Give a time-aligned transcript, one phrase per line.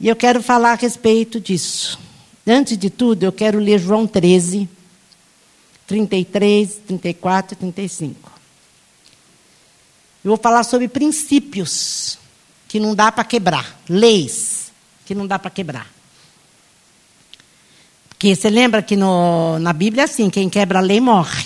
[0.00, 2.00] E eu quero falar a respeito disso.
[2.46, 4.66] Antes de tudo, eu quero ler João 13,
[5.86, 8.32] 33, 34 e 35.
[10.24, 12.18] Eu vou falar sobre princípios
[12.66, 14.72] que não dá para quebrar, leis
[15.04, 15.86] que não dá para quebrar.
[18.08, 21.44] Porque você lembra que no, na Bíblia é assim: quem quebra a lei morre.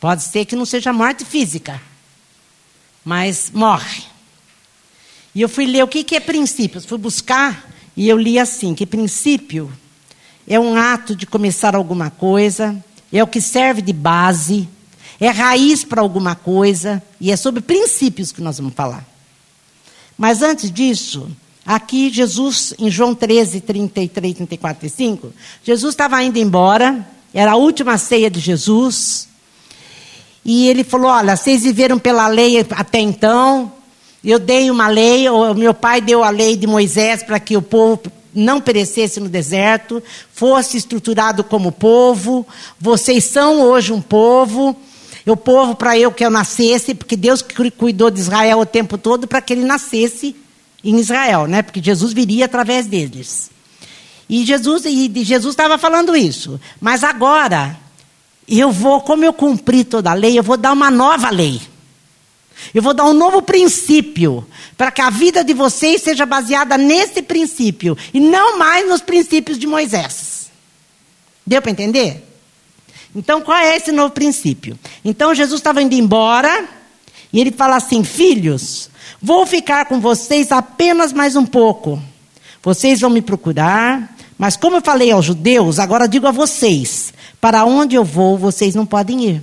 [0.00, 1.80] Pode ser que não seja morte física,
[3.04, 4.02] mas morre.
[5.34, 6.84] E eu fui ler o que, que é princípios.
[6.84, 9.70] Fui buscar e eu li assim: que princípio
[10.46, 12.82] é um ato de começar alguma coisa,
[13.12, 14.68] é o que serve de base,
[15.20, 19.06] é raiz para alguma coisa, e é sobre princípios que nós vamos falar.
[20.16, 21.30] Mas antes disso,
[21.64, 27.56] aqui Jesus, em João 13, 33, 34 e 5, Jesus estava indo embora, era a
[27.56, 29.28] última ceia de Jesus,
[30.44, 33.72] e ele falou: Olha, vocês viveram pela lei até então,
[34.22, 38.02] eu dei uma lei, meu pai deu a lei de Moisés para que o povo
[38.34, 42.46] não perecesse no deserto, fosse estruturado como povo.
[42.78, 44.76] Vocês são hoje um povo.
[45.26, 47.44] O povo para eu que eu nascesse, porque Deus
[47.76, 50.34] cuidou de Israel o tempo todo para que ele nascesse
[50.82, 51.62] em Israel, né?
[51.62, 53.50] Porque Jesus viria através deles.
[54.28, 56.58] E Jesus e Jesus estava falando isso.
[56.80, 57.76] Mas agora
[58.48, 61.60] eu vou, como eu cumpri toda a lei, eu vou dar uma nova lei.
[62.74, 67.22] Eu vou dar um novo princípio para que a vida de vocês seja baseada nesse
[67.22, 70.50] princípio e não mais nos princípios de Moisés.
[71.46, 72.26] Deu para entender?
[73.14, 74.78] Então, qual é esse novo princípio?
[75.04, 76.68] Então, Jesus estava indo embora
[77.32, 78.88] e ele fala assim: Filhos,
[79.20, 82.00] vou ficar com vocês apenas mais um pouco.
[82.62, 87.64] Vocês vão me procurar, mas como eu falei aos judeus, agora digo a vocês: para
[87.64, 89.42] onde eu vou, vocês não podem ir.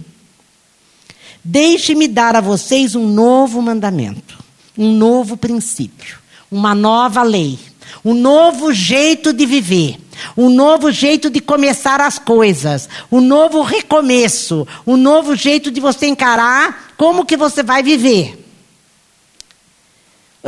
[1.49, 4.37] Deixe-me dar a vocês um novo mandamento,
[4.77, 6.17] um novo princípio,
[6.51, 7.57] uma nova lei,
[8.03, 9.95] um novo jeito de viver,
[10.35, 16.07] um novo jeito de começar as coisas, um novo recomeço, um novo jeito de você
[16.07, 18.46] encarar como que você vai viver.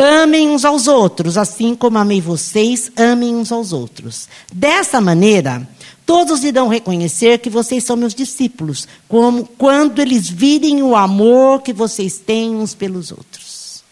[0.02, 4.30] Amem uns aos outros, assim como amei vocês, amem uns aos outros.
[4.54, 5.68] Dessa maneira,
[6.10, 11.72] Todos irão reconhecer que vocês são meus discípulos, como quando eles virem o amor que
[11.72, 13.84] vocês têm uns pelos outros.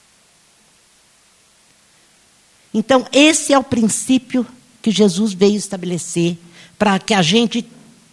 [2.74, 4.47] Então, esse é o princípio
[4.81, 6.39] que Jesus veio estabelecer
[6.75, 7.63] para que a gente,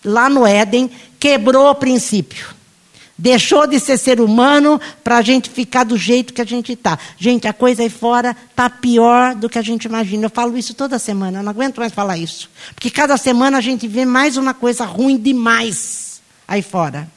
[0.04, 2.54] lá no Éden, quebrou o princípio.
[3.16, 6.98] Deixou de ser ser humano para a gente ficar do jeito que a gente está.
[7.16, 10.26] Gente, a coisa aí fora está pior do que a gente imagina.
[10.26, 12.50] Eu falo isso toda semana, eu não aguento mais falar isso.
[12.74, 17.08] Porque cada semana a gente vê mais uma coisa ruim demais aí fora.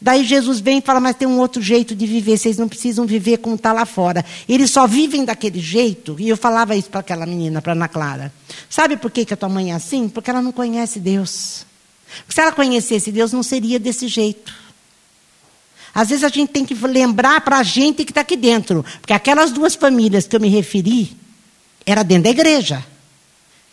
[0.00, 3.04] Daí Jesus vem e fala, mas tem um outro jeito de viver, vocês não precisam
[3.04, 4.24] viver como está lá fora.
[4.48, 8.32] Eles só vivem daquele jeito, e eu falava isso para aquela menina, para Ana Clara.
[8.70, 10.08] Sabe por que, que a tua mãe é assim?
[10.08, 11.66] Porque ela não conhece Deus.
[12.18, 14.52] Porque se ela conhecesse Deus, não seria desse jeito.
[15.94, 18.84] Às vezes a gente tem que lembrar para a gente que está aqui dentro.
[19.00, 21.16] Porque aquelas duas famílias que eu me referi,
[21.84, 22.84] era dentro da igreja.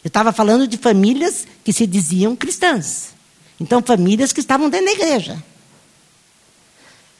[0.03, 3.13] Eu estava falando de famílias que se diziam cristãs.
[3.59, 5.43] Então, famílias que estavam dentro da igreja.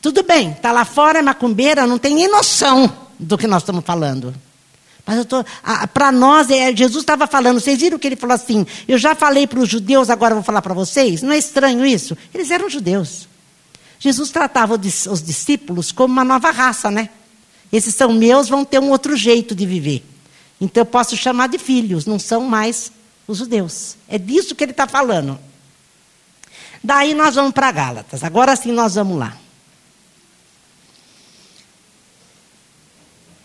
[0.02, 3.84] Tudo bem, está lá fora, é macumbeira, não tem nem noção do que nós estamos
[3.84, 4.34] falando.
[5.06, 5.26] Mas
[5.94, 9.46] para nós, é, Jesus estava falando, vocês viram que ele falou assim: Eu já falei
[9.46, 11.22] para os judeus, agora vou falar para vocês?
[11.22, 12.18] Não é estranho isso?
[12.34, 13.28] Eles eram judeus.
[14.00, 17.10] Jesus tratava os discípulos como uma nova raça, né?
[17.72, 20.04] Esses são meus, vão ter um outro jeito de viver.
[20.60, 22.92] Então eu posso chamar de filhos, não são mais
[23.28, 23.98] os judeus.
[24.08, 25.40] É disso que ele está falando.
[26.84, 28.24] Daí nós vamos para Gálatas.
[28.24, 29.38] Agora sim nós vamos lá.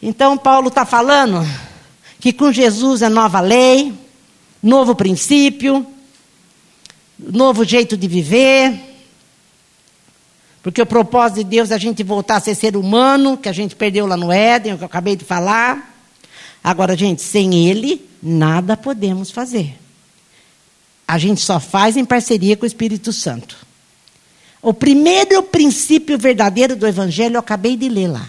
[0.02, 1.46] Então Paulo está falando
[2.18, 3.92] que com Jesus é nova lei,
[4.62, 5.86] novo princípio,
[7.18, 8.89] novo jeito de viver.
[10.62, 13.52] Porque o propósito de Deus é a gente voltar a ser ser humano, que a
[13.52, 15.94] gente perdeu lá no Éden, o que eu acabei de falar.
[16.62, 19.78] Agora, gente, sem Ele, nada podemos fazer.
[21.08, 23.56] A gente só faz em parceria com o Espírito Santo.
[24.62, 28.28] O primeiro princípio verdadeiro do Evangelho eu acabei de ler lá.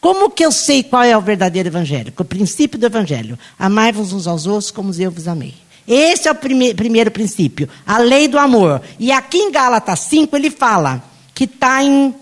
[0.00, 2.12] Como que eu sei qual é o verdadeiro Evangelho?
[2.16, 3.38] O princípio do Evangelho.
[3.58, 5.54] Amai-vos uns aos outros como eu vos amei.
[5.86, 8.82] Esse é o prime primeiro princípio, a lei do amor.
[8.98, 11.02] E aqui em Gálatas 5 ele fala:
[11.38, 12.12] que está em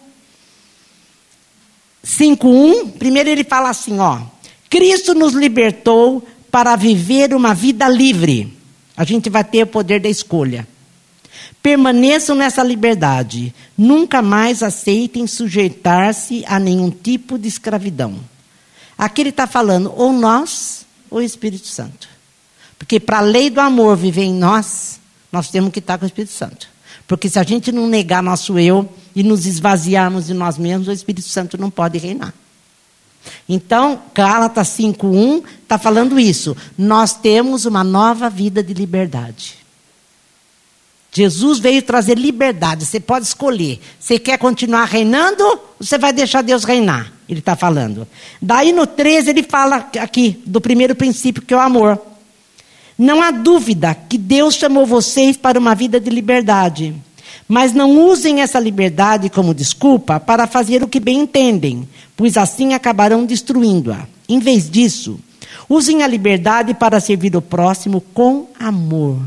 [2.04, 2.98] 5.1.
[2.98, 4.20] Primeiro ele fala assim, ó.
[4.68, 8.54] Cristo nos libertou para viver uma vida livre.
[8.94, 10.68] A gente vai ter o poder da escolha.
[11.62, 13.54] Permaneçam nessa liberdade.
[13.76, 18.20] Nunca mais aceitem sujeitar-se a nenhum tipo de escravidão.
[18.98, 22.06] Aqui ele está falando ou nós ou o Espírito Santo.
[22.78, 25.00] Porque para a lei do amor viver em nós,
[25.32, 26.75] nós temos que estar com o Espírito Santo.
[27.06, 30.92] Porque se a gente não negar nosso eu e nos esvaziarmos de nós mesmos, o
[30.92, 32.34] Espírito Santo não pode reinar.
[33.48, 36.56] Então, Gálatas 5:1 está falando isso.
[36.76, 39.66] Nós temos uma nova vida de liberdade.
[41.12, 42.84] Jesus veio trazer liberdade.
[42.84, 43.80] Você pode escolher.
[43.98, 45.42] Você quer continuar reinando?
[45.42, 47.10] Ou você vai deixar Deus reinar?
[47.28, 48.06] Ele está falando.
[48.40, 52.00] Daí no 13 ele fala aqui do primeiro princípio que é o amor.
[52.98, 56.94] Não há dúvida que Deus chamou vocês para uma vida de liberdade.
[57.46, 62.74] Mas não usem essa liberdade como desculpa para fazer o que bem entendem, pois assim
[62.74, 64.06] acabarão destruindo-a.
[64.28, 65.20] Em vez disso,
[65.68, 69.18] usem a liberdade para servir o próximo com amor.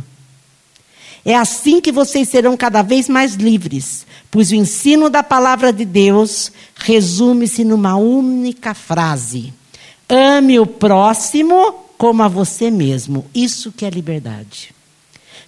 [1.23, 5.85] É assim que vocês serão cada vez mais livres, pois o ensino da palavra de
[5.85, 9.53] Deus resume-se numa única frase:
[10.09, 13.29] ame o próximo como a você mesmo.
[13.35, 14.73] Isso que é liberdade.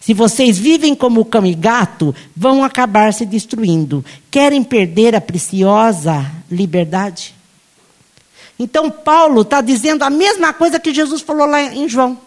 [0.01, 4.03] Se vocês vivem como cão e gato, vão acabar se destruindo.
[4.29, 7.33] Querem perder a preciosa liberdade?
[8.59, 12.19] Então, Paulo está dizendo a mesma coisa que Jesus falou lá em João.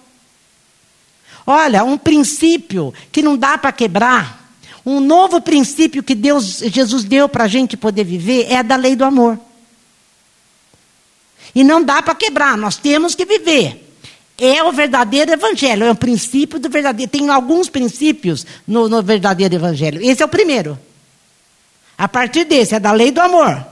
[1.46, 4.50] Olha, um princípio que não dá para quebrar,
[4.86, 8.76] um novo princípio que Deus, Jesus deu para a gente poder viver é a da
[8.76, 9.38] lei do amor.
[11.54, 13.83] E não dá para quebrar, nós temos que viver.
[14.38, 17.10] É o verdadeiro evangelho, é o princípio do verdadeiro.
[17.10, 20.02] Tem alguns princípios no, no verdadeiro evangelho.
[20.02, 20.78] Esse é o primeiro.
[21.96, 23.64] A partir desse, é da lei do amor.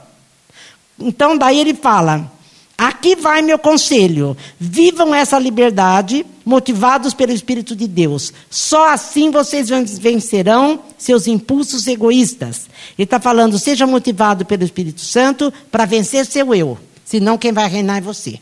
[0.99, 2.31] Então, daí ele fala:
[2.79, 4.37] aqui vai meu conselho.
[4.59, 8.33] Vivam essa liberdade, motivados pelo Espírito de Deus.
[8.49, 9.69] Só assim vocês
[9.99, 12.69] vencerão seus impulsos egoístas.
[12.97, 16.79] Ele está falando: seja motivado pelo Espírito Santo para vencer seu eu.
[17.05, 18.39] Senão, quem vai reinar é você.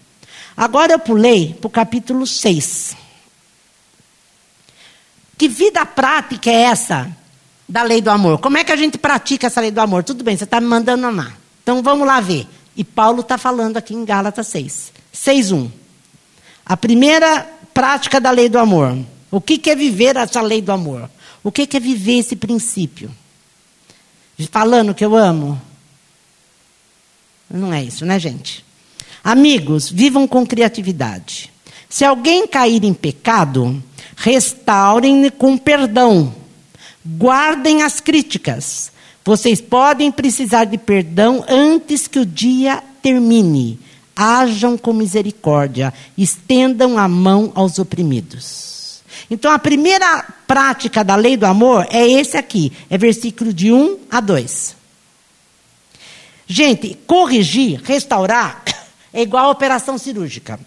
[0.61, 2.95] Agora eu pulei para o capítulo 6.
[5.39, 7.17] Que vida prática é essa
[7.67, 8.41] da lei do amor?
[8.41, 10.05] Como é que a gente pratica essa lei do amor?
[10.05, 11.41] Tudo bem, você está me mandando amar.
[11.63, 12.47] Então vamos lá ver.
[12.77, 14.93] E Paulo está falando aqui em Gálatas 6.
[15.15, 15.71] 6.1.
[16.67, 18.99] A primeira prática da lei do amor.
[19.31, 21.11] O que, que é viver essa lei do amor?
[21.43, 23.11] O que, que é viver esse princípio?
[24.53, 25.59] Falando que eu amo?
[27.49, 28.69] Não é isso, né, gente?
[29.23, 31.51] Amigos, vivam com criatividade.
[31.89, 33.83] Se alguém cair em pecado,
[34.17, 36.35] restaurem com perdão.
[37.05, 38.93] Guardem as críticas.
[39.25, 43.79] Vocês podem precisar de perdão antes que o dia termine.
[44.15, 45.93] Hajam com misericórdia.
[46.17, 49.03] Estendam a mão aos oprimidos.
[49.31, 52.73] Então, a primeira prática da lei do amor é esse aqui.
[52.89, 54.77] É versículo de 1 a 2.
[56.47, 58.65] Gente, corrigir, restaurar
[59.13, 60.59] é igual a operação cirúrgica.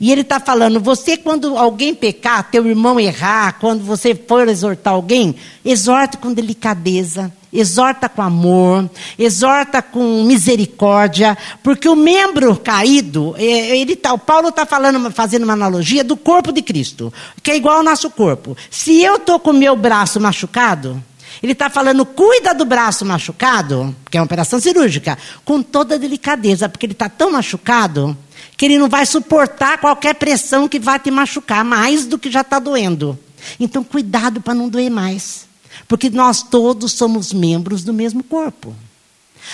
[0.00, 4.94] E ele está falando, você quando alguém pecar, teu irmão errar, quando você for exortar
[4.94, 8.88] alguém, exorta com delicadeza, exorta com amor,
[9.18, 15.52] exorta com misericórdia, porque o membro caído, é, ele tá, o Paulo está fazendo uma
[15.52, 18.56] analogia do corpo de Cristo, que é igual ao nosso corpo.
[18.70, 21.02] Se eu estou com o meu braço machucado,
[21.42, 26.68] ele está falando, cuida do braço machucado, que é uma operação cirúrgica, com toda delicadeza,
[26.68, 28.16] porque ele está tão machucado
[28.56, 32.42] que ele não vai suportar qualquer pressão que vá te machucar mais do que já
[32.42, 33.18] está doendo.
[33.58, 35.48] Então, cuidado para não doer mais.
[35.88, 38.74] Porque nós todos somos membros do mesmo corpo.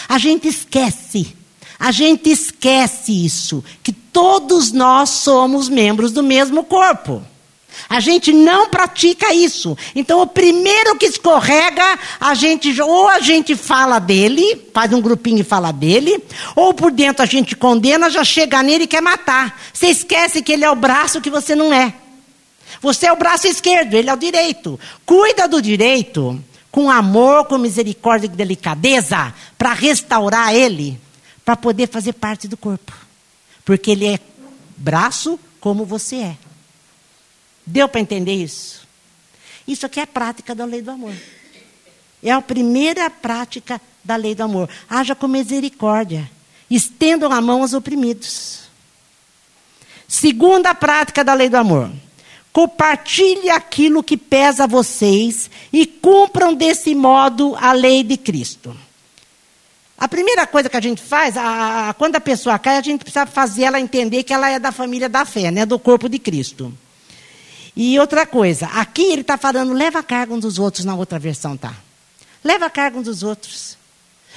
[0.09, 1.37] A gente esquece,
[1.78, 7.23] a gente esquece isso, que todos nós somos membros do mesmo corpo.
[7.88, 9.76] A gente não pratica isso.
[9.95, 15.40] Então, o primeiro que escorrega, a gente ou a gente fala dele, faz um grupinho
[15.40, 16.23] e fala dele,
[16.54, 19.61] ou por dentro a gente condena, já chega nele e quer matar.
[19.73, 21.95] Você esquece que ele é o braço que você não é.
[22.80, 24.78] Você é o braço esquerdo, ele é o direito.
[25.04, 31.00] Cuida do direito com amor, com misericórdia e delicadeza para restaurar ele,
[31.45, 32.92] para poder fazer parte do corpo.
[33.64, 34.21] Porque ele é
[34.76, 36.37] braço como você é.
[37.67, 38.87] Deu para entender isso?
[39.67, 41.15] Isso aqui é a prática da lei do amor.
[42.23, 44.71] É a primeira prática da lei do amor.
[44.89, 46.31] Haja com misericórdia.
[46.71, 48.61] Estendam a mão aos oprimidos.
[50.07, 51.91] Segunda prática da lei do amor.
[52.53, 58.75] Compartilhe aquilo que pesa a vocês e cumpram desse modo a lei de Cristo.
[59.99, 63.01] A primeira coisa que a gente faz, a, a, quando a pessoa cai, a gente
[63.01, 66.19] precisa fazer ela entender que ela é da família da fé, né, do corpo de
[66.19, 66.73] Cristo.
[67.76, 71.18] E outra coisa, aqui ele está falando, leva a carga um dos outros, na outra
[71.18, 71.75] versão tá.
[72.42, 73.76] Leva a carga um dos outros.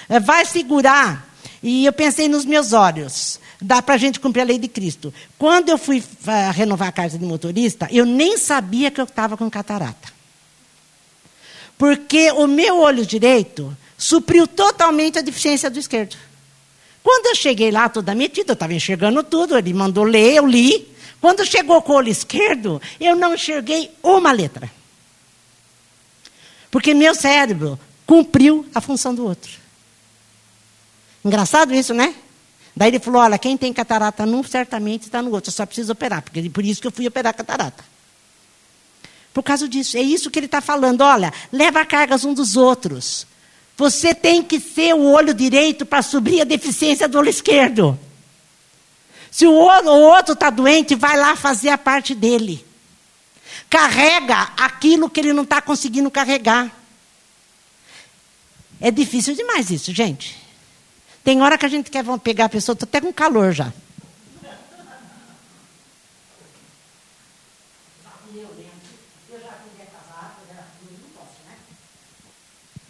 [0.10, 1.30] É, vai segurar.
[1.64, 3.40] E eu pensei nos meus olhos.
[3.62, 5.14] Dá para a gente cumprir a lei de Cristo.
[5.38, 9.38] Quando eu fui uh, renovar a carta de motorista, eu nem sabia que eu estava
[9.38, 10.10] com catarata.
[11.78, 16.18] Porque o meu olho direito supriu totalmente a deficiência do esquerdo.
[17.02, 20.88] Quando eu cheguei lá toda metida, eu estava enxergando tudo, ele mandou ler, eu li.
[21.22, 24.72] Quando chegou com o olho esquerdo, eu não enxerguei uma letra.
[26.72, 29.52] Porque meu cérebro cumpriu a função do outro.
[31.24, 32.16] Engraçado isso, né?
[32.76, 36.22] Daí ele falou: olha, quem tem catarata num, certamente está no outro, só preciso operar,
[36.22, 37.84] porque por isso que eu fui operar catarata.
[39.34, 41.02] Por causa disso, é isso que ele está falando.
[41.02, 43.28] Olha, leva cargas um dos outros.
[43.78, 47.98] Você tem que ser o olho direito para subir a deficiência do olho esquerdo.
[49.32, 52.66] Se o outro está doente, vai lá fazer a parte dele.
[53.70, 56.76] Carrega aquilo que ele não está conseguindo carregar.
[58.82, 60.38] É difícil demais isso, gente.
[61.24, 63.72] Tem hora que a gente quer pegar a pessoa, estou até com calor já.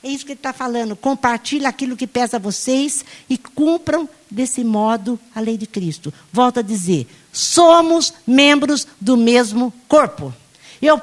[0.02, 0.96] É isso que ele está falando.
[0.96, 6.14] Compartilhe aquilo que pesa a vocês e cumpram desse modo a lei de Cristo.
[6.32, 10.34] Volto a dizer: somos membros do mesmo corpo.
[10.82, 11.00] Eu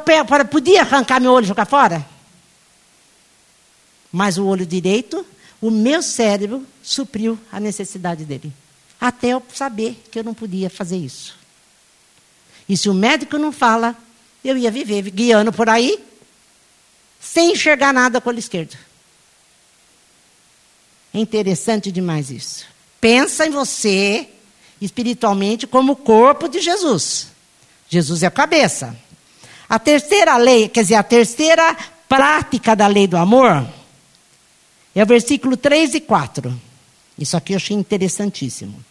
[0.51, 2.07] podia arrancar meu olho e jogar fora?
[4.11, 5.27] Mas o olho direito,
[5.61, 8.53] o meu cérebro supriu a necessidade dele.
[8.99, 11.37] Até eu saber que eu não podia fazer isso.
[12.69, 13.95] E se o médico não fala,
[14.43, 16.03] eu ia viver guiando por aí,
[17.21, 18.77] sem enxergar nada com o olho esquerdo.
[21.13, 22.76] É interessante demais isso.
[23.01, 24.29] Pensa em você
[24.81, 27.29] espiritualmente como o corpo de Jesus.
[27.89, 28.97] Jesus é a cabeça.
[29.69, 31.77] A terceira lei, quer dizer, a terceira
[32.09, 33.67] prática da lei do amor
[34.95, 36.61] é o versículo 3 e 4.
[37.19, 38.85] Isso aqui eu achei interessantíssimo.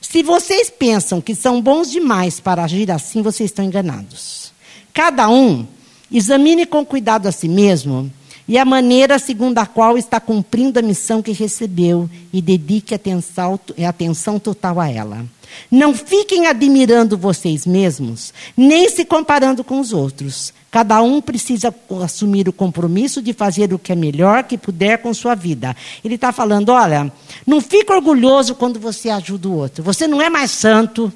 [0.00, 4.52] Se vocês pensam que são bons demais para agir assim, vocês estão enganados.
[4.92, 5.66] Cada um
[6.12, 8.12] examine com cuidado a si mesmo
[8.46, 13.58] e a maneira segundo a qual está cumprindo a missão que recebeu e dedique atenção,
[13.86, 15.24] atenção total a ela.
[15.70, 20.52] Não fiquem admirando vocês mesmos, nem se comparando com os outros.
[20.70, 21.72] Cada um precisa
[22.02, 25.76] assumir o compromisso de fazer o que é melhor que puder com sua vida.
[26.04, 27.12] Ele está falando: olha,
[27.46, 29.84] não fique orgulhoso quando você ajuda o outro.
[29.84, 31.12] Você não é mais santo,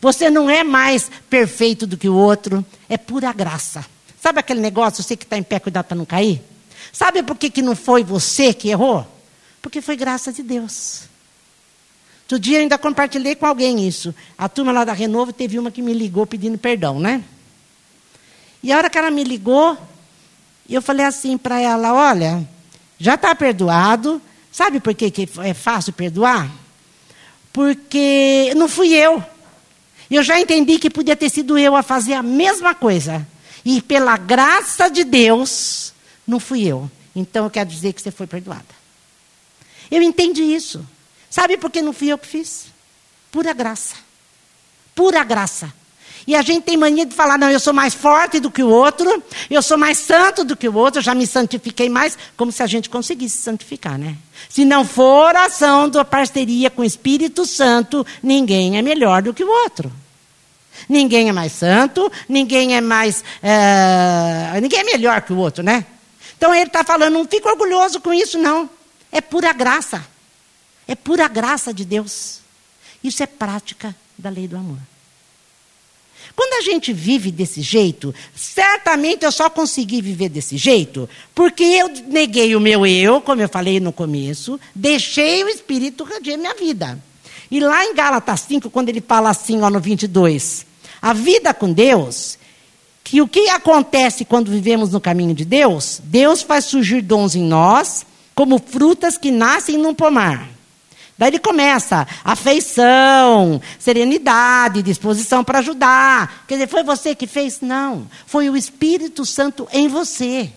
[0.00, 2.64] você não é mais perfeito do que o outro.
[2.88, 3.84] É pura graça.
[4.20, 6.40] Sabe aquele negócio, você que está em pé, cuidado para não cair?
[6.92, 9.06] Sabe por que, que não foi você que errou?
[9.62, 11.02] Porque foi graça de Deus.
[12.22, 14.14] Outro dia eu ainda compartilhei com alguém isso.
[14.38, 17.24] A turma lá da Renovo teve uma que me ligou pedindo perdão, né?
[18.62, 19.76] E a hora que ela me ligou,
[20.68, 22.46] eu falei assim para ela: olha,
[22.98, 24.22] já está perdoado.
[24.52, 26.50] Sabe por que, que é fácil perdoar?
[27.52, 29.22] Porque não fui eu.
[30.10, 33.26] Eu já entendi que podia ter sido eu a fazer a mesma coisa.
[33.64, 35.92] E pela graça de Deus,
[36.30, 36.90] não fui eu.
[37.14, 38.80] Então eu quero dizer que você foi perdoada.
[39.90, 40.86] Eu entendi isso.
[41.28, 42.66] Sabe por que não fui eu que fiz?
[43.30, 43.96] Pura graça.
[44.94, 45.72] Pura graça.
[46.26, 48.68] E a gente tem mania de falar, não, eu sou mais forte do que o
[48.68, 52.52] outro, eu sou mais santo do que o outro, eu já me santifiquei mais, como
[52.52, 54.16] se a gente conseguisse santificar, né?
[54.48, 59.32] Se não for a ação da parceria com o Espírito Santo, ninguém é melhor do
[59.32, 59.90] que o outro.
[60.88, 63.24] Ninguém é mais santo, ninguém é mais.
[63.42, 65.86] É, ninguém é melhor que o outro, né?
[66.40, 68.70] Então ele está falando, não fica orgulhoso com isso, não.
[69.12, 70.02] É pura graça.
[70.88, 72.40] É pura graça de Deus.
[73.04, 74.78] Isso é prática da lei do amor.
[76.34, 81.90] Quando a gente vive desse jeito, certamente eu só consegui viver desse jeito porque eu
[82.06, 86.98] neguei o meu eu, como eu falei no começo, deixei o Espírito reger minha vida.
[87.50, 90.64] E lá em Gálatas 5, quando ele fala assim, ó, no 22,
[91.02, 92.38] a vida com Deus
[93.10, 96.00] que o que acontece quando vivemos no caminho de Deus?
[96.04, 100.48] Deus faz surgir dons em nós, como frutas que nascem num pomar.
[101.18, 106.44] Daí ele começa afeição, serenidade, disposição para ajudar.
[106.46, 107.60] Quer dizer, foi você que fez?
[107.60, 108.08] Não.
[108.26, 110.48] Foi o Espírito Santo em você.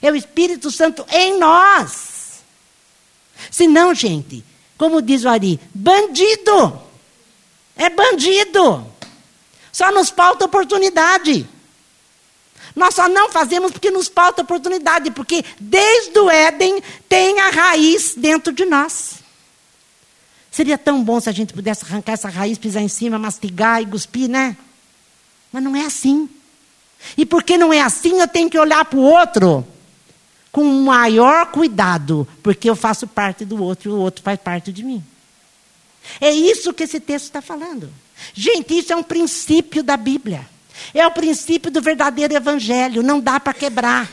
[0.00, 2.42] É o Espírito Santo em nós.
[3.50, 4.42] Se não, gente,
[4.78, 6.80] como diz o Ari, bandido.
[7.76, 8.86] É bandido.
[9.74, 11.48] Só nos falta oportunidade.
[12.76, 18.14] Nós só não fazemos porque nos falta oportunidade, porque desde o Éden tem a raiz
[18.16, 19.14] dentro de nós.
[20.48, 23.86] Seria tão bom se a gente pudesse arrancar essa raiz, pisar em cima, mastigar e
[23.86, 24.56] cuspir, né?
[25.52, 26.30] Mas não é assim.
[27.16, 29.66] E porque não é assim, eu tenho que olhar para o outro
[30.52, 34.84] com maior cuidado, porque eu faço parte do outro e o outro faz parte de
[34.84, 35.02] mim.
[36.20, 37.90] É isso que esse texto está falando.
[38.32, 40.46] Gente, isso é um princípio da Bíblia.
[40.92, 43.02] É o princípio do verdadeiro evangelho.
[43.02, 44.10] Não dá para quebrar.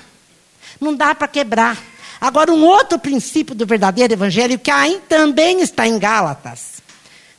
[0.80, 1.78] Não dá para quebrar.
[2.20, 6.82] Agora, um outro princípio do verdadeiro evangelho, que aí também está em Gálatas,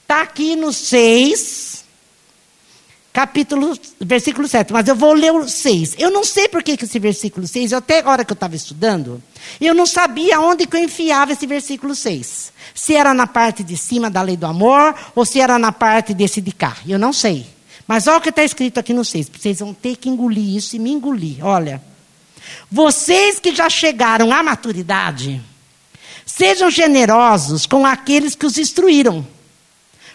[0.03, 1.82] está aqui no 6,
[3.13, 4.73] capítulo, versículo 7.
[4.73, 5.97] Mas eu vou ler o 6.
[5.99, 9.23] Eu não sei por que esse versículo 6, até agora que eu estava estudando,
[9.61, 12.53] eu não sabia onde que eu enfiava esse versículo 6.
[12.75, 16.15] Se era na parte de cima da lei do amor, ou se era na parte
[16.15, 16.77] desse de cá.
[16.87, 17.47] Eu não sei.
[17.87, 19.29] Mas olha o que está escrito aqui no 6.
[19.29, 21.45] Vocês vão ter que engolir isso e me engolir.
[21.45, 21.83] Olha.
[22.71, 25.41] Vocês que já chegaram à maturidade,
[26.25, 29.27] sejam generosos com aqueles que os instruíram,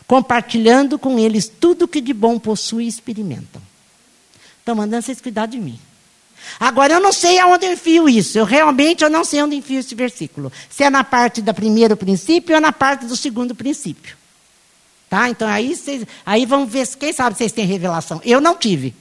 [0.07, 3.61] compartilhando com eles tudo que de bom possuem e experimentam.
[4.59, 5.79] Estão mandando vocês cuidar de mim.
[6.59, 8.37] Agora, eu não sei aonde eu enfio isso.
[8.37, 10.51] Eu realmente eu não sei onde enfio esse versículo.
[10.69, 14.15] Se é na parte do primeiro princípio ou na parte do segundo princípio.
[15.09, 15.29] Tá?
[15.29, 18.21] Então, aí, vocês, aí vamos ver, quem sabe vocês têm revelação.
[18.25, 18.93] Eu não tive.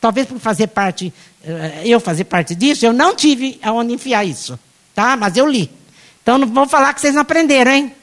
[0.00, 4.58] Talvez por fazer parte, eh, eu fazer parte disso, eu não tive aonde enfiar isso.
[4.94, 5.16] Tá?
[5.16, 5.70] Mas eu li.
[6.22, 7.94] Então, não vou falar que vocês não aprenderam, hein?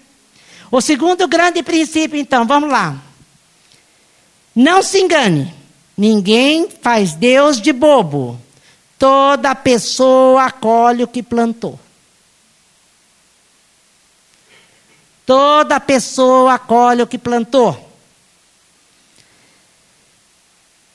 [0.74, 3.00] O segundo grande princípio, então, vamos lá.
[4.56, 5.54] Não se engane.
[5.96, 8.42] Ninguém faz Deus de bobo.
[8.98, 11.80] Toda pessoa acolhe o que plantou.
[15.24, 17.92] Toda pessoa acolhe o que plantou.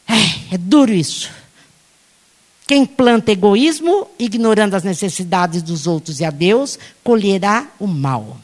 [0.09, 1.31] É, é duro isso.
[2.67, 8.39] Quem planta egoísmo, ignorando as necessidades dos outros e a Deus, colherá o mal.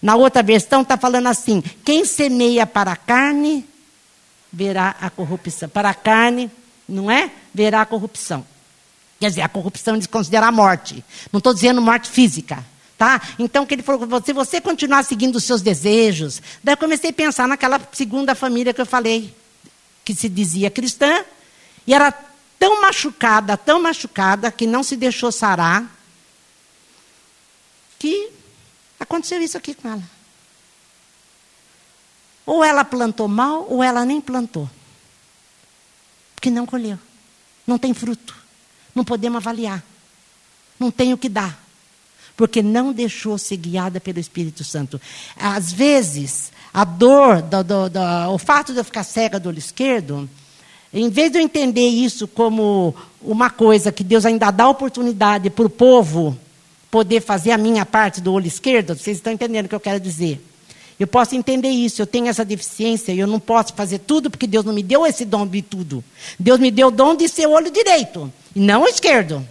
[0.00, 3.64] Na outra versão está falando assim: quem semeia para a carne,
[4.52, 5.68] verá a corrupção.
[5.68, 6.50] Para a carne,
[6.88, 7.30] não é?
[7.54, 8.46] Verá a corrupção.
[9.18, 11.04] Quer dizer, a corrupção eles consideram a morte.
[11.32, 12.64] Não estou dizendo morte física.
[12.98, 13.20] Tá?
[13.38, 17.12] Então, que ele falou, se você continuar seguindo os seus desejos, daí eu comecei a
[17.12, 19.34] pensar naquela segunda família que eu falei,
[20.02, 21.22] que se dizia cristã,
[21.86, 22.10] e era
[22.58, 25.84] tão machucada, tão machucada, que não se deixou sarar,
[27.98, 28.30] que
[29.08, 30.02] aconteceu isso aqui com ela.
[32.44, 34.68] Ou ela plantou mal, ou ela nem plantou.
[36.34, 36.98] Porque não colheu.
[37.66, 38.36] Não tem fruto.
[38.94, 39.82] Não podemos avaliar.
[40.78, 41.66] Não tem o que dar
[42.36, 45.00] porque não deixou ser guiada pelo Espírito Santo.
[45.36, 48.00] Às vezes, a dor, do, do, do,
[48.32, 50.28] o fato de eu ficar cega do olho esquerdo,
[50.92, 55.64] em vez de eu entender isso como uma coisa que Deus ainda dá oportunidade para
[55.66, 56.36] o povo
[56.90, 60.00] poder fazer a minha parte do olho esquerdo, vocês estão entendendo o que eu quero
[60.00, 60.40] dizer?
[60.98, 64.64] Eu posso entender isso, eu tenho essa deficiência, eu não posso fazer tudo porque Deus
[64.64, 66.02] não me deu esse dom de tudo.
[66.38, 69.46] Deus me deu o dom de ser olho direito, e não o esquerdo.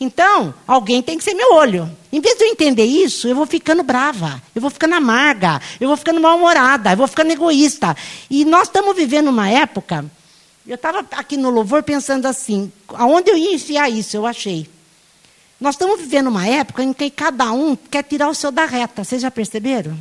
[0.00, 1.88] Então, alguém tem que ser meu olho.
[2.12, 5.86] Em vez de eu entender isso, eu vou ficando brava, eu vou ficando amarga, eu
[5.86, 7.96] vou ficando mal-humorada, eu vou ficando egoísta.
[8.28, 10.04] E nós estamos vivendo uma época.
[10.66, 14.16] Eu estava aqui no louvor pensando assim: aonde eu ia enfiar isso?
[14.16, 14.68] Eu achei.
[15.60, 19.04] Nós estamos vivendo uma época em que cada um quer tirar o seu da reta.
[19.04, 19.96] Vocês já perceberam?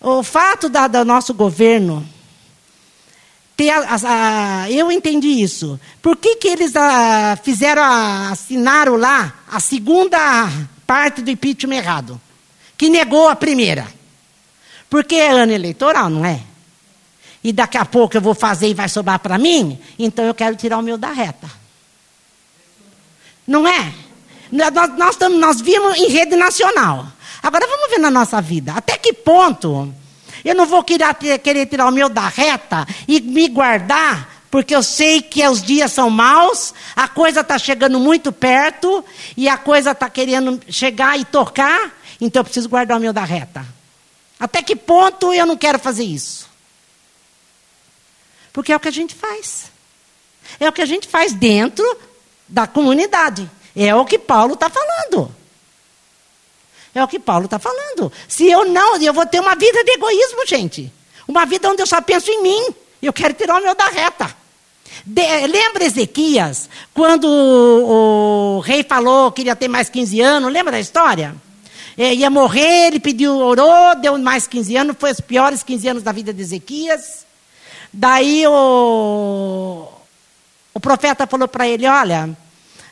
[0.00, 2.06] O fato da, do nosso governo
[3.56, 3.96] ter a,
[4.62, 5.78] a, eu entendi isso.
[6.02, 7.82] Por que, que eles a, fizeram,
[8.30, 10.18] assinaram lá a segunda
[10.86, 12.20] parte do impeachment errado?
[12.76, 13.86] Que negou a primeira.
[14.90, 16.40] Porque é ano eleitoral, não é?
[17.42, 20.56] E daqui a pouco eu vou fazer e vai sobrar para mim, então eu quero
[20.56, 21.63] tirar o meu da reta.
[23.46, 23.92] Não é?
[24.50, 27.06] Nós, nós, nós vimos em rede nacional.
[27.42, 28.72] Agora vamos ver na nossa vida.
[28.72, 29.92] Até que ponto
[30.44, 34.82] eu não vou querer, querer tirar o meu da reta e me guardar, porque eu
[34.82, 39.02] sei que os dias são maus, a coisa está chegando muito perto
[39.36, 43.24] e a coisa está querendo chegar e tocar, então eu preciso guardar o meu da
[43.24, 43.64] reta.
[44.38, 46.48] Até que ponto eu não quero fazer isso?
[48.52, 49.72] Porque é o que a gente faz.
[50.60, 51.84] É o que a gente faz dentro
[52.48, 53.50] da comunidade.
[53.74, 55.34] É o que Paulo está falando.
[56.94, 58.12] É o que Paulo está falando.
[58.28, 60.92] Se eu não, eu vou ter uma vida de egoísmo, gente.
[61.26, 62.74] Uma vida onde eu só penso em mim.
[63.02, 64.34] Eu quero tirar o meu da reta.
[65.04, 70.52] De, lembra Ezequias, quando o, o, rei falou que queria ter mais 15 anos?
[70.52, 71.34] Lembra da história?
[71.98, 76.02] É, ia morrer, ele pediu, orou, deu mais 15 anos, foi os piores 15 anos
[76.02, 77.26] da vida de Ezequias.
[77.92, 79.88] Daí o,
[80.74, 82.36] o profeta falou para ele: Olha,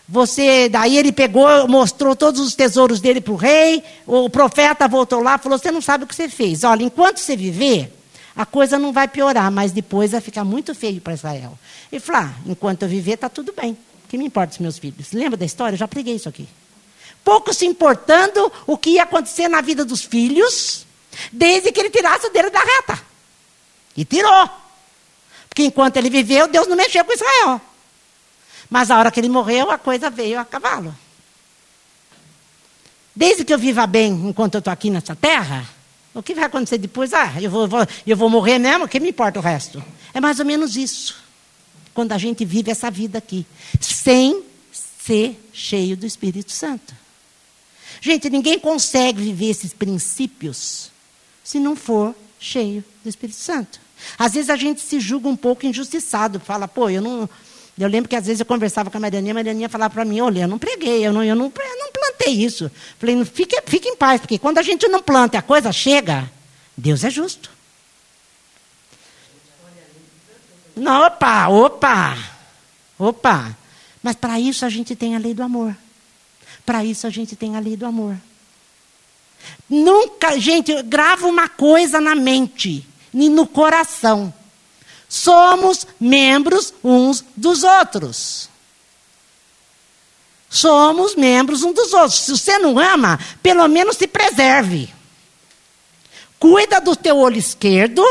[0.09, 3.83] você, daí ele pegou, mostrou todos os tesouros dele para o rei.
[4.07, 6.62] O profeta voltou lá, falou: "Você não sabe o que você fez.
[6.62, 7.92] Olha, enquanto você viver,
[8.37, 11.59] a coisa não vai piorar, mas depois vai ficar muito feio para Israel."
[11.90, 13.77] Ele falou: ah, "Enquanto eu viver, está tudo bem.
[14.09, 15.11] que me importa os meus filhos?
[15.12, 15.75] Lembra da história?
[15.75, 16.47] Eu já preguei isso aqui.
[17.25, 20.87] Pouco se importando o que ia acontecer na vida dos filhos,
[21.33, 23.01] desde que ele tirasse o dele da reta.
[23.97, 24.51] E tirou.
[25.49, 27.61] Porque enquanto ele viveu, Deus não mexeu com Israel.
[28.73, 30.97] Mas a hora que ele morreu, a coisa veio a cavalo.
[33.15, 35.69] Desde que eu viva bem enquanto eu estou aqui nessa terra,
[36.15, 37.13] o que vai acontecer depois?
[37.13, 39.85] Ah, eu vou, vou, eu vou morrer mesmo, que me importa o resto?
[40.15, 41.23] É mais ou menos isso.
[41.93, 43.45] Quando a gente vive essa vida aqui,
[43.79, 46.95] sem ser cheio do Espírito Santo.
[48.01, 50.91] Gente, ninguém consegue viver esses princípios
[51.45, 53.83] se não for cheio do Espírito Santo.
[54.19, 57.29] Às vezes a gente se julga um pouco injustiçado, fala, pô, eu não.
[57.79, 60.21] Eu lembro que às vezes eu conversava com a Marianinha, a Marianinha falava para mim,
[60.21, 62.71] olha, eu não preguei, eu não, eu não, eu não plantei isso.
[62.99, 66.31] Falei, fique, fique em paz, porque quando a gente não planta e a coisa chega,
[66.77, 67.51] Deus é justo.
[70.77, 72.19] Não, opa, opa,
[72.99, 73.57] opa.
[74.03, 75.77] Mas para isso a gente tem a lei do amor.
[76.65, 78.17] Para isso a gente tem a lei do amor.
[79.69, 84.33] Nunca, gente, grava uma coisa na mente e no coração.
[85.12, 88.48] Somos membros uns dos outros.
[90.48, 92.20] Somos membros uns dos outros.
[92.20, 94.88] Se você não ama, pelo menos se preserve.
[96.38, 98.03] Cuida do teu olho esquerdo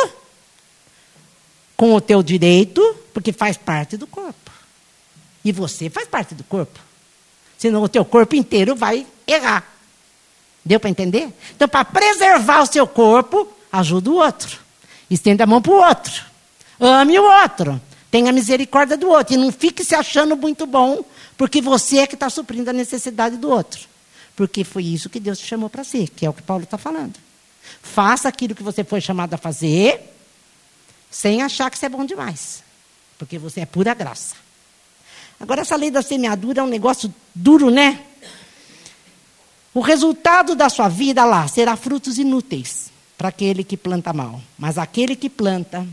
[1.75, 4.51] com o teu direito, porque faz parte do corpo.
[5.43, 6.79] E você faz parte do corpo.
[7.57, 9.65] Senão o teu corpo inteiro vai errar.
[10.63, 11.33] Deu para entender?
[11.55, 14.59] Então, para preservar o seu corpo, ajuda o outro.
[15.09, 16.30] Estenda a mão para o outro.
[16.81, 17.79] Ame o outro.
[18.09, 19.35] Tenha misericórdia do outro.
[19.35, 21.05] E não fique se achando muito bom,
[21.37, 23.87] porque você é que está suprindo a necessidade do outro.
[24.35, 26.77] Porque foi isso que Deus te chamou para ser, que é o que Paulo está
[26.77, 27.13] falando.
[27.81, 30.01] Faça aquilo que você foi chamado a fazer,
[31.09, 32.63] sem achar que você é bom demais.
[33.19, 34.35] Porque você é pura graça.
[35.39, 38.01] Agora, essa lei da semeadura é um negócio duro, né?
[39.73, 44.41] O resultado da sua vida lá será frutos inúteis para aquele que planta mal.
[44.57, 45.87] Mas aquele que planta,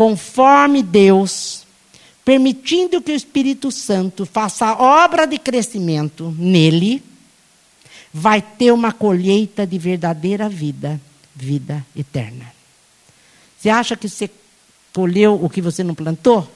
[0.00, 1.66] conforme Deus,
[2.24, 7.02] permitindo que o Espírito Santo faça a obra de crescimento nele,
[8.10, 10.98] vai ter uma colheita de verdadeira vida,
[11.36, 12.50] vida eterna.
[13.58, 14.30] Você acha que você
[14.90, 16.50] colheu o que você não plantou?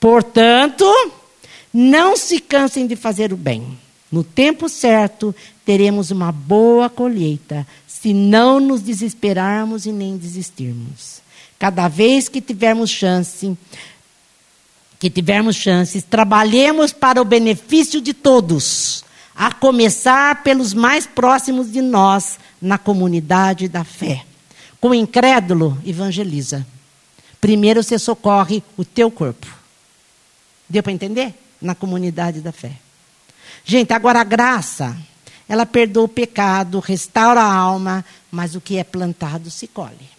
[0.00, 0.84] Portanto,
[1.72, 3.78] não se cansem de fazer o bem.
[4.10, 5.32] No tempo certo,
[5.64, 11.27] teremos uma boa colheita, se não nos desesperarmos e nem desistirmos.
[11.58, 13.56] Cada vez que tivermos chance,
[14.98, 21.80] que tivermos chances, trabalhemos para o benefício de todos, a começar pelos mais próximos de
[21.80, 24.24] nós na comunidade da fé.
[24.80, 26.66] Com o incrédulo, evangeliza.
[27.40, 29.46] Primeiro você socorre o teu corpo.
[30.68, 31.34] Deu para entender?
[31.60, 32.72] Na comunidade da fé.
[33.64, 34.96] Gente, agora a graça
[35.48, 40.17] ela perdoa o pecado, restaura a alma, mas o que é plantado se colhe.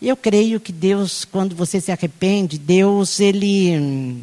[0.00, 4.22] Eu creio que Deus, quando você se arrepende, Deus, ele hum,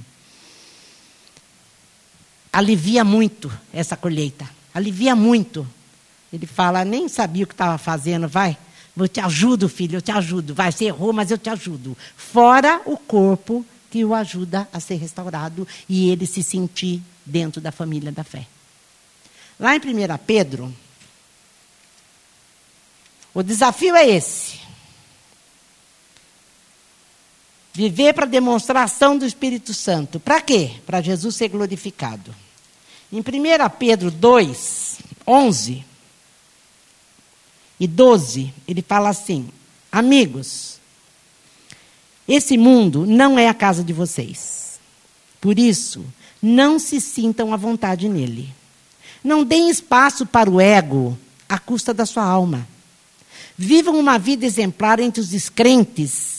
[2.51, 4.49] alivia muito essa colheita.
[4.73, 5.67] Alivia muito.
[6.33, 8.57] Ele fala, nem sabia o que estava fazendo, vai.
[8.97, 10.55] Eu te ajudo, filho, eu te ajudo.
[10.55, 11.95] Vai, você errou, mas eu te ajudo.
[12.15, 17.71] Fora o corpo que o ajuda a ser restaurado e ele se sentir dentro da
[17.71, 18.47] família da fé.
[19.59, 19.81] Lá em 1
[20.25, 20.73] Pedro,
[23.33, 24.66] o desafio é esse.
[27.77, 30.19] Viver para demonstração do Espírito Santo.
[30.19, 30.71] Para quê?
[30.83, 32.33] Para Jesus ser glorificado.
[33.13, 33.23] Em 1
[33.77, 35.85] Pedro 2, 11
[37.79, 39.47] e 12, ele fala assim:
[39.91, 40.79] Amigos,
[42.27, 44.79] esse mundo não é a casa de vocês.
[45.39, 46.03] Por isso,
[46.41, 48.49] não se sintam à vontade nele.
[49.23, 51.15] Não deem espaço para o ego
[51.47, 52.67] à custa da sua alma.
[53.55, 56.37] Vivam uma vida exemplar entre os descrentes,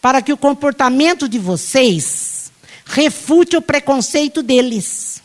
[0.00, 2.52] para que o comportamento de vocês
[2.84, 5.22] refute o preconceito deles.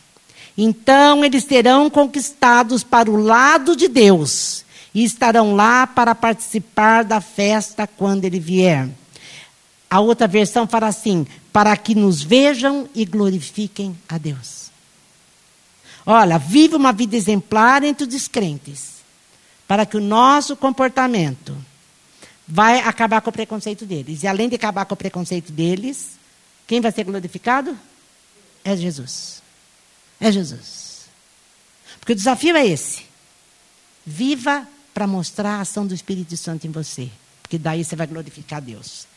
[0.58, 7.20] Então eles serão conquistados para o lado de Deus e estarão lá para participar da
[7.20, 8.88] festa quando ele vier.
[9.90, 14.72] A outra versão fala assim: para que nos vejam e glorifiquem a Deus.
[16.06, 18.96] Olha, vive uma vida exemplar entre os descrentes,
[19.68, 21.56] para que o nosso comportamento
[22.54, 24.22] vai acabar com o preconceito deles.
[24.22, 26.20] E além de acabar com o preconceito deles,
[26.68, 27.76] quem vai ser glorificado?
[28.64, 29.42] É Jesus.
[30.22, 31.08] É Jesus.
[32.00, 33.06] Porque o desafio é esse.
[34.06, 37.10] Viva para mostrar a ação do Espírito Santo em você.
[37.42, 39.08] Porque daí você vai glorificar Deus.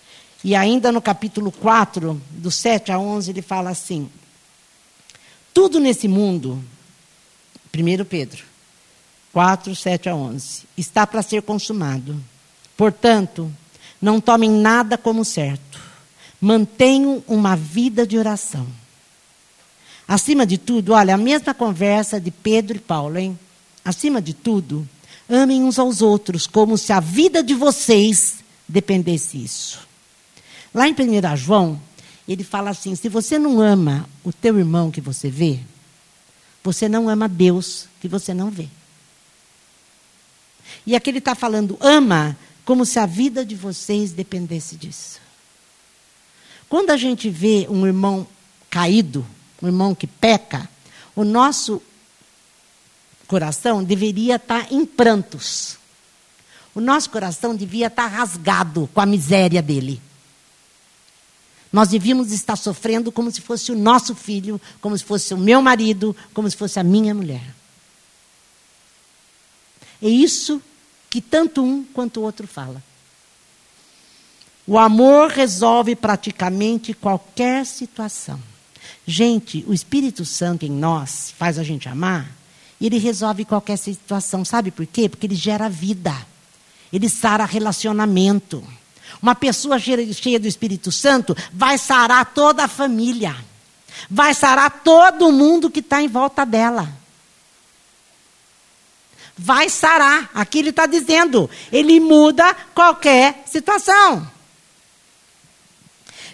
[0.42, 4.11] E ainda no capítulo 4, do 7 a 11, ele fala assim:
[5.53, 6.64] Tudo nesse mundo,
[7.75, 8.42] 1 Pedro
[9.31, 12.18] 4, 7 a 11, está para ser consumado.
[12.77, 13.53] Portanto,
[14.01, 15.81] não tomem nada como certo.
[16.41, 18.67] Mantenham uma vida de oração.
[20.07, 23.37] Acima de tudo, olha, a mesma conversa de Pedro e Paulo, hein?
[23.85, 24.87] Acima de tudo,
[25.29, 28.37] amem uns aos outros como se a vida de vocês
[28.69, 29.87] dependesse disso.
[30.73, 31.81] Lá em 1 João,
[32.29, 35.59] ele fala assim: se você não ama o teu irmão que você vê,
[36.62, 38.69] você não ama Deus que você não vê.
[40.87, 45.20] E aqui ele está falando: ama como se a vida de vocês dependesse disso.
[46.68, 48.26] Quando a gente vê um irmão
[48.68, 49.24] caído,
[49.62, 50.68] um irmão que peca,
[51.14, 51.81] o nosso
[53.29, 55.79] coração deveria estar em prantos.
[56.74, 60.02] O nosso coração devia estar rasgado com a miséria dele.
[61.72, 65.62] Nós devíamos estar sofrendo como se fosse o nosso filho, como se fosse o meu
[65.62, 67.55] marido, como se fosse a minha mulher.
[70.02, 70.61] É isso
[71.16, 72.83] que tanto um quanto o outro fala.
[74.66, 78.38] O amor resolve praticamente qualquer situação.
[79.07, 82.31] Gente, o Espírito Santo em nós faz a gente amar
[82.79, 84.44] e ele resolve qualquer situação.
[84.44, 85.09] Sabe por quê?
[85.09, 86.14] Porque ele gera vida.
[86.92, 88.62] Ele sara relacionamento.
[89.22, 93.35] Uma pessoa cheia do Espírito Santo vai sarar toda a família.
[94.11, 97.06] Vai sarar todo mundo que está em volta dela
[99.37, 100.31] vai sarar.
[100.35, 104.27] Aqui ele está dizendo, ele muda qualquer situação.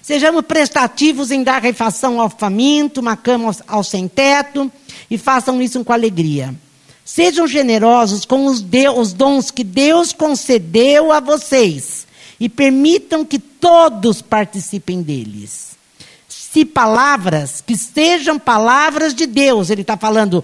[0.01, 4.71] Sejamos prestativos em dar refação ao faminto, uma cama ao sem-teto,
[5.11, 6.55] e façam isso com alegria.
[7.05, 12.07] Sejam generosos com os, de, os dons que Deus concedeu a vocês
[12.39, 15.73] e permitam que todos participem deles.
[16.29, 20.43] Se palavras, que sejam palavras de Deus, ele está falando,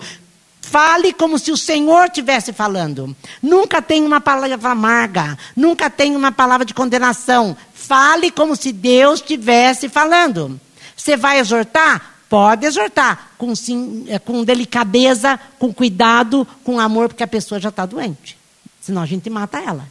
[0.60, 3.16] Fale como se o Senhor estivesse falando.
[3.42, 5.38] Nunca tenha uma palavra amarga.
[5.56, 7.56] Nunca tenha uma palavra de condenação.
[7.72, 10.60] Fale como se Deus estivesse falando.
[10.94, 12.16] Você vai exortar?
[12.28, 13.30] Pode exortar.
[13.38, 18.36] Com, sim, é, com delicadeza, com cuidado, com amor, porque a pessoa já está doente.
[18.80, 19.88] Senão a gente mata ela.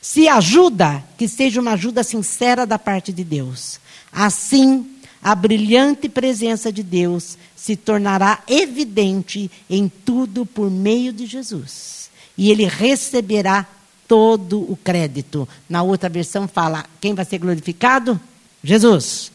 [0.00, 3.80] Se ajuda, que seja uma ajuda sincera da parte de Deus.
[4.12, 4.86] Assim,
[5.22, 12.10] a brilhante presença de Deus se tornará evidente em tudo por meio de Jesus.
[12.36, 13.66] E ele receberá
[14.08, 15.48] todo o crédito.
[15.68, 18.20] Na outra versão fala: quem vai ser glorificado?
[18.64, 19.30] Jesus.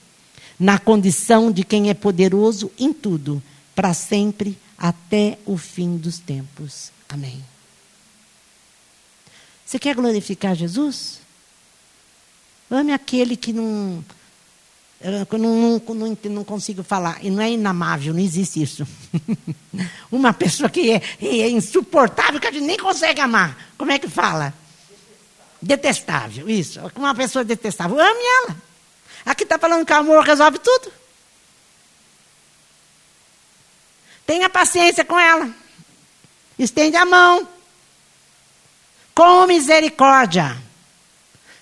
[0.60, 3.42] Na condição de quem é poderoso em tudo,
[3.76, 6.92] para sempre, até o fim dos tempos.
[7.08, 7.42] Amém.
[9.66, 11.20] Você quer glorificar Jesus?
[12.70, 14.04] Ame aquele que não
[15.00, 17.24] eu não, não, não, consigo falar.
[17.24, 18.88] E não é inamável, não existe isso.
[20.12, 23.56] Uma pessoa que é, é, insuportável, que a gente nem consegue amar.
[23.78, 24.54] Como é que fala?
[25.62, 26.80] Detestável, detestável isso.
[26.96, 28.00] Uma pessoa detestável.
[28.00, 28.58] Ame ela.
[29.24, 30.92] Aqui está falando que amor resolve tudo.
[34.26, 35.50] Tenha paciência com ela.
[36.58, 37.48] Estende a mão.
[39.14, 40.58] Com misericórdia.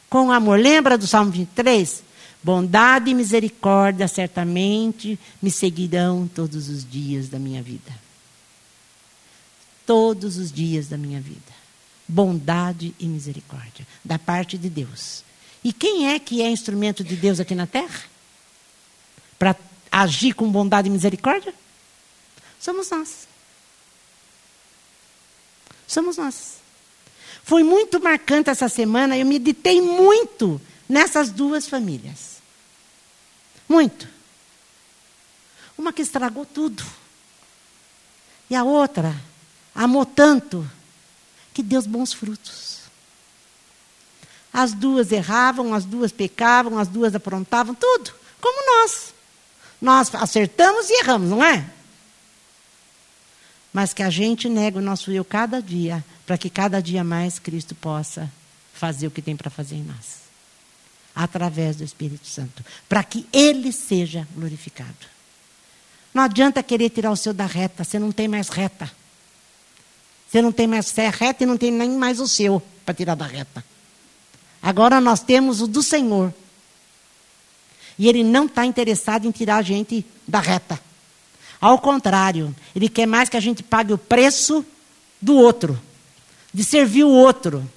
[0.10, 0.58] Com amor.
[0.58, 2.05] Lembra do Salmo 23?
[2.46, 7.92] Bondade e misericórdia certamente me seguirão todos os dias da minha vida.
[9.84, 11.42] Todos os dias da minha vida.
[12.08, 15.24] Bondade e misericórdia da parte de Deus.
[15.64, 18.04] E quem é que é instrumento de Deus aqui na terra?
[19.40, 19.56] Para
[19.92, 21.52] agir com bondade e misericórdia?
[22.60, 23.28] Somos nós.
[25.88, 26.58] Somos nós.
[27.44, 32.35] Foi muito marcante essa semana, eu meditei muito nessas duas famílias.
[33.68, 34.08] Muito.
[35.78, 36.84] Uma que estragou tudo.
[38.50, 39.16] E a outra
[39.74, 40.70] amou tanto
[41.54, 42.80] que deu bons frutos.
[44.54, 48.14] As duas erravam, as duas pecavam, as duas aprontavam, tudo.
[48.40, 49.14] Como nós.
[49.82, 51.70] Nós acertamos e erramos, não é?
[53.74, 57.38] Mas que a gente nega o nosso eu cada dia, para que cada dia mais
[57.40, 58.32] Cristo possa
[58.74, 60.25] fazer o que tem para fazer em nós
[61.16, 65.16] através do Espírito Santo, para que ele seja glorificado.
[66.14, 68.92] Não adianta querer tirar o seu da reta, você não tem mais reta.
[70.28, 73.16] Você não tem mais fé reta e não tem nem mais o seu para tirar
[73.16, 73.64] da reta.
[74.62, 76.34] Agora nós temos o do Senhor.
[77.98, 80.80] E ele não está interessado em tirar a gente da reta.
[81.62, 84.66] Ao contrário, ele quer mais que a gente pague o preço
[85.22, 85.80] do outro,
[86.54, 87.70] de servir o outro,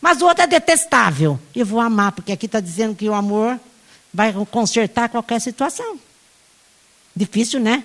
[0.00, 1.38] mas o outro é detestável.
[1.54, 3.58] Eu vou amar, porque aqui está dizendo que o amor
[4.12, 5.98] vai consertar qualquer situação.
[7.14, 7.84] Difícil, né?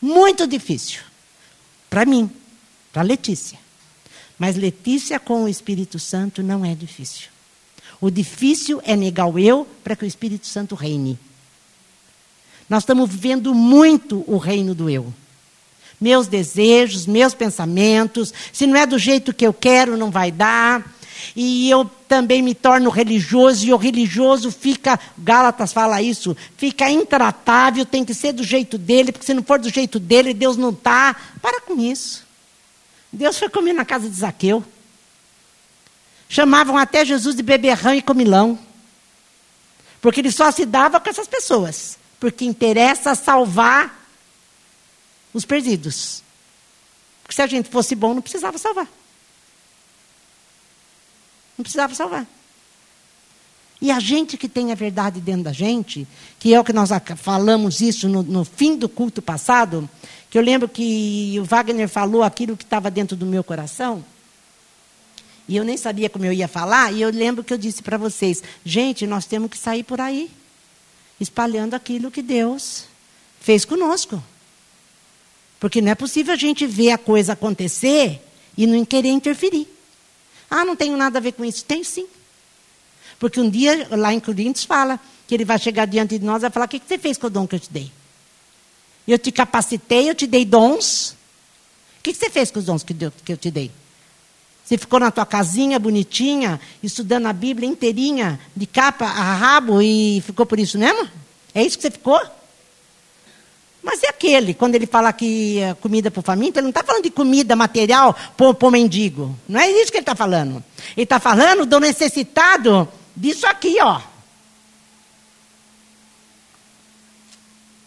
[0.00, 1.00] Muito difícil.
[1.88, 2.30] Para mim,
[2.92, 3.58] para Letícia.
[4.38, 7.28] Mas Letícia com o Espírito Santo não é difícil.
[8.00, 11.18] O difícil é negar o eu para que o Espírito Santo reine.
[12.68, 15.12] Nós estamos vivendo muito o reino do eu.
[16.00, 20.93] Meus desejos, meus pensamentos, se não é do jeito que eu quero, não vai dar.
[21.34, 27.84] E eu também me torno religioso, e o religioso fica, Gálatas fala isso, fica intratável,
[27.84, 30.70] tem que ser do jeito dele, porque se não for do jeito dele, Deus não
[30.70, 31.16] está.
[31.40, 32.24] Para com isso.
[33.12, 34.64] Deus foi comer na casa de Zaqueu.
[36.28, 38.58] Chamavam até Jesus de beberrão e comilão.
[40.00, 41.96] Porque ele só se dava com essas pessoas.
[42.18, 44.04] Porque interessa salvar
[45.32, 46.22] os perdidos.
[47.22, 48.88] Porque se a gente fosse bom, não precisava salvar.
[51.56, 52.26] Não precisava salvar.
[53.80, 56.06] E a gente que tem a verdade dentro da gente,
[56.38, 59.88] que é o que nós falamos isso no, no fim do culto passado,
[60.30, 64.04] que eu lembro que o Wagner falou aquilo que estava dentro do meu coração,
[65.46, 67.98] e eu nem sabia como eu ia falar, e eu lembro que eu disse para
[67.98, 70.30] vocês: gente, nós temos que sair por aí,
[71.20, 72.84] espalhando aquilo que Deus
[73.40, 74.22] fez conosco.
[75.60, 78.20] Porque não é possível a gente ver a coisa acontecer
[78.56, 79.68] e não querer interferir.
[80.50, 81.64] Ah, não tenho nada a ver com isso.
[81.64, 82.06] Tem sim.
[83.18, 86.42] Porque um dia, lá em Coríntios, fala que ele vai chegar diante de nós e
[86.42, 87.90] vai falar: O que você fez com o dom que eu te dei?
[89.06, 91.16] Eu te capacitei, eu te dei dons.
[91.98, 93.70] O que você fez com os dons que eu te dei?
[94.64, 100.22] Você ficou na tua casinha bonitinha, estudando a Bíblia inteirinha, de capa a rabo, e
[100.22, 101.06] ficou por isso mesmo?
[101.54, 102.18] É isso que você ficou?
[103.84, 106.82] Mas e aquele, quando ele fala que é comida para o faminto, ele não está
[106.82, 109.38] falando de comida material para o mendigo.
[109.46, 110.64] Não é isso que ele está falando.
[110.96, 114.00] Ele está falando do necessitado disso aqui, ó.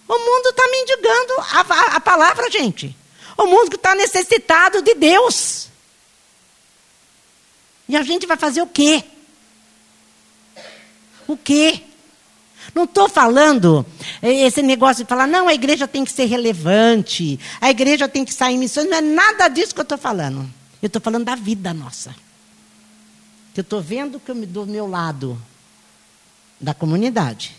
[0.08, 2.96] O mundo está mendigando a, a, a palavra, gente.
[3.36, 5.68] O mundo está necessitado de Deus.
[7.90, 9.04] E a gente vai fazer o quê?
[11.28, 11.82] O quê?
[12.78, 13.84] Não estou falando
[14.22, 18.32] esse negócio de falar, não, a igreja tem que ser relevante, a igreja tem que
[18.32, 20.48] sair em missões, não é nada disso que eu estou falando.
[20.80, 22.16] Eu estou falando da vida nossa.
[23.56, 25.42] Eu estou vendo que eu, do meu lado
[26.62, 27.56] da comunidade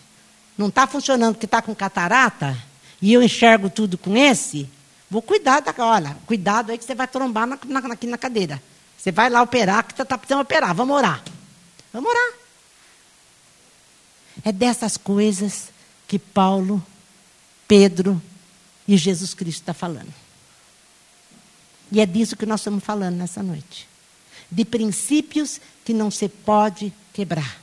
[0.57, 2.57] não está funcionando, que está com catarata,
[3.03, 4.71] e eu enxergo tudo com esse,
[5.11, 5.75] vou cuidar da.
[5.79, 8.63] Olha, cuidado aí que você vai trombar na, na, aqui na cadeira.
[8.97, 10.73] Você vai lá operar, que está precisando operar.
[10.77, 11.25] Vamos orar.
[11.93, 12.38] Vamos orar.
[14.45, 15.71] É dessas coisas
[16.07, 16.85] que Paulo,
[17.67, 18.21] Pedro
[18.87, 20.13] e Jesus Cristo está falando.
[21.91, 23.89] E é disso que nós estamos falando nessa noite.
[24.51, 27.61] De princípios que não se pode quebrar.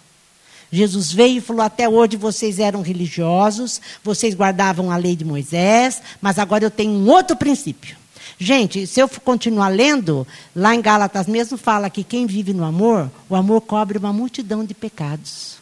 [0.72, 6.02] Jesus veio e falou: Até hoje vocês eram religiosos, vocês guardavam a lei de Moisés,
[6.22, 7.98] mas agora eu tenho um outro princípio.
[8.38, 13.10] Gente, se eu continuar lendo, lá em Gálatas mesmo fala que quem vive no amor,
[13.30, 15.58] o amor cobre uma multidão de pecados.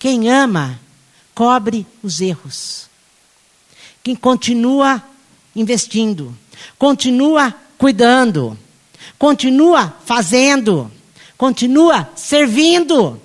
[0.00, 0.80] Quem ama,
[1.32, 2.88] cobre os erros.
[4.02, 5.00] Quem continua
[5.54, 6.36] investindo,
[6.76, 8.58] continua cuidando,
[9.16, 10.90] continua fazendo,
[11.38, 13.22] continua servindo.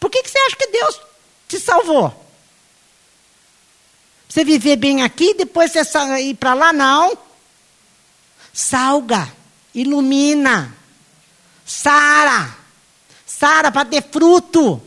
[0.00, 1.00] Por que, que você acha que Deus
[1.46, 2.24] te salvou?
[4.26, 5.82] Você viver bem aqui, depois você
[6.20, 6.72] ir para lá?
[6.72, 7.28] Não
[8.58, 9.32] salga,
[9.72, 10.74] ilumina,
[11.64, 12.56] sara,
[13.24, 14.82] sara para ter fruto.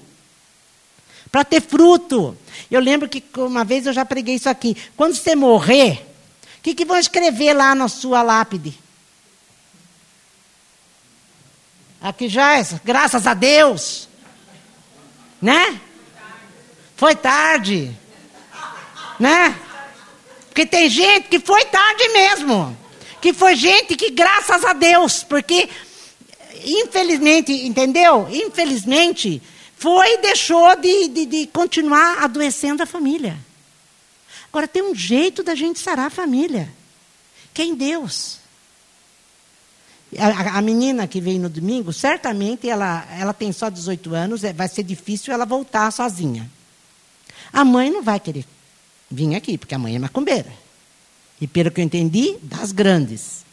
[1.31, 2.37] Para ter fruto.
[2.69, 4.75] Eu lembro que uma vez eu já preguei isso aqui.
[4.97, 6.05] Quando você morrer,
[6.57, 8.77] o que, que vão escrever lá na sua lápide?
[12.01, 14.09] Aqui já é, graças a Deus.
[15.41, 15.79] Né?
[16.95, 17.95] Foi tarde.
[19.19, 19.55] Né?
[20.47, 22.77] Porque tem gente que foi tarde mesmo
[23.21, 25.69] que foi gente que, graças a Deus, porque,
[26.65, 28.27] infelizmente, entendeu?
[28.31, 29.39] Infelizmente,
[29.81, 33.35] foi e deixou de, de, de continuar adoecendo a família.
[34.47, 36.71] Agora, tem um jeito da gente sarar a família,
[37.51, 38.37] que é Deus.
[40.19, 44.53] A, a, menina que veio no domingo, certamente ela, ela tem só 18 anos, é,
[44.53, 46.47] vai ser difícil ela voltar sozinha.
[47.51, 48.45] A mãe não vai querer
[49.09, 50.53] vir aqui, porque a mãe é macumbeira.
[51.39, 53.43] E pelo que eu entendi, das grandes.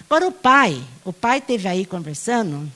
[0.00, 2.70] Agora o pai, o pai teve aí conversando.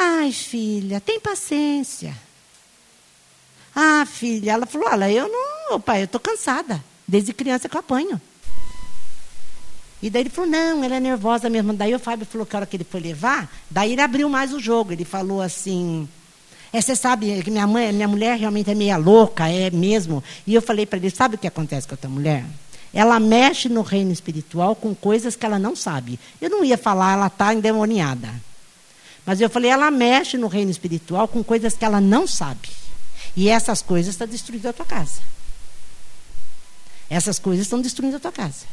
[0.00, 2.14] Ai, filha, tem paciência.
[3.74, 6.82] Ah, filha, ela falou: olha, eu não, pai, eu estou cansada.
[7.06, 8.20] Desde criança que eu apanho.
[10.00, 11.72] E daí ele falou: não, ela é nervosa mesmo.
[11.72, 14.52] Daí o Fábio falou que a hora que ele foi levar, daí ele abriu mais
[14.52, 14.92] o jogo.
[14.92, 16.08] Ele falou assim:
[16.72, 20.22] É, você sabe que minha mãe, minha mulher realmente é meia louca, é mesmo.
[20.46, 22.44] E eu falei para ele, sabe o que acontece com a tua mulher?
[22.94, 26.20] Ela mexe no reino espiritual com coisas que ela não sabe.
[26.40, 28.46] Eu não ia falar, ela está endemoniada.
[29.28, 32.70] Mas eu falei, ela mexe no reino espiritual com coisas que ela não sabe.
[33.36, 35.20] E essas coisas estão destruindo a tua casa.
[37.10, 38.64] Essas coisas estão destruindo a tua casa.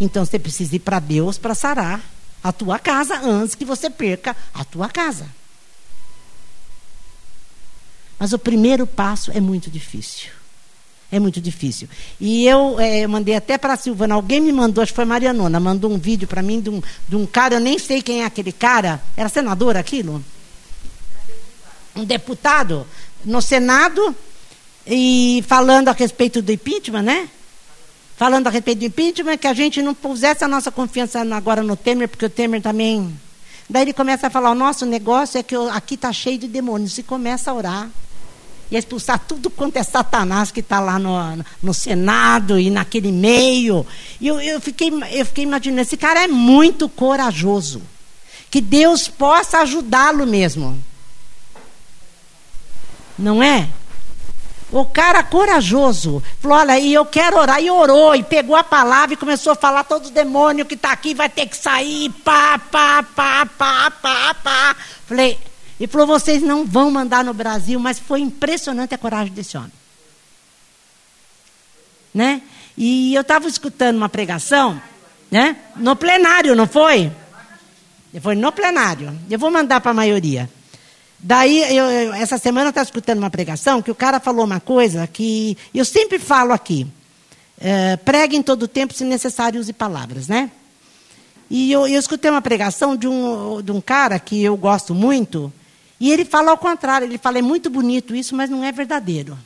[0.00, 2.02] Então você precisa ir para Deus para sarar
[2.42, 5.28] a tua casa antes que você perca a tua casa.
[8.18, 10.32] Mas o primeiro passo é muito difícil.
[11.12, 11.86] É muito difícil.
[12.18, 15.06] E eu é, mandei até para a Silvana, alguém me mandou, acho que foi a
[15.06, 18.22] Marianona, mandou um vídeo para mim de um, de um cara, eu nem sei quem
[18.22, 18.98] é aquele cara.
[19.14, 20.24] Era senador aquilo?
[21.94, 22.86] Um deputado
[23.26, 24.16] no Senado
[24.86, 27.28] e falando a respeito do impeachment, né?
[28.16, 31.76] Falando a respeito do impeachment, que a gente não pusesse a nossa confiança agora no
[31.76, 33.14] Temer, porque o Temer também.
[33.68, 36.96] Daí ele começa a falar: o nosso negócio é que aqui está cheio de demônios.
[36.96, 37.90] E começa a orar
[38.72, 43.86] e expulsar tudo quanto é Satanás que está lá no, no Senado e naquele meio.
[44.18, 47.82] E eu, eu, fiquei, eu fiquei imaginando, esse cara é muito corajoso.
[48.50, 50.82] Que Deus possa ajudá-lo mesmo.
[53.18, 53.68] Não é?
[54.70, 57.62] O cara corajoso falou: Olha, e eu quero orar.
[57.62, 61.12] E orou, e pegou a palavra e começou a falar: Todo demônio que está aqui
[61.12, 62.08] vai ter que sair.
[62.24, 64.76] Pá, pá, pá, pá, pá, pá.
[65.06, 65.38] Falei:
[65.82, 69.72] e falou: vocês não vão mandar no Brasil, mas foi impressionante a coragem desse homem.
[72.14, 72.40] Né?
[72.78, 74.80] E eu estava escutando uma pregação,
[75.28, 75.56] né?
[75.74, 77.10] No plenário, não foi?
[78.20, 79.18] Foi no plenário.
[79.28, 80.48] Eu vou mandar para a maioria.
[81.18, 84.60] Daí, eu, eu, essa semana eu estava escutando uma pregação que o cara falou uma
[84.60, 86.86] coisa que eu sempre falo aqui.
[87.58, 90.48] É, pregue em todo tempo, se necessário, use palavras, né?
[91.50, 95.52] E eu, eu escutei uma pregação de um, de um cara que eu gosto muito,
[96.02, 99.38] e ele fala ao contrário, ele fala, é muito bonito isso, mas não é verdadeiro.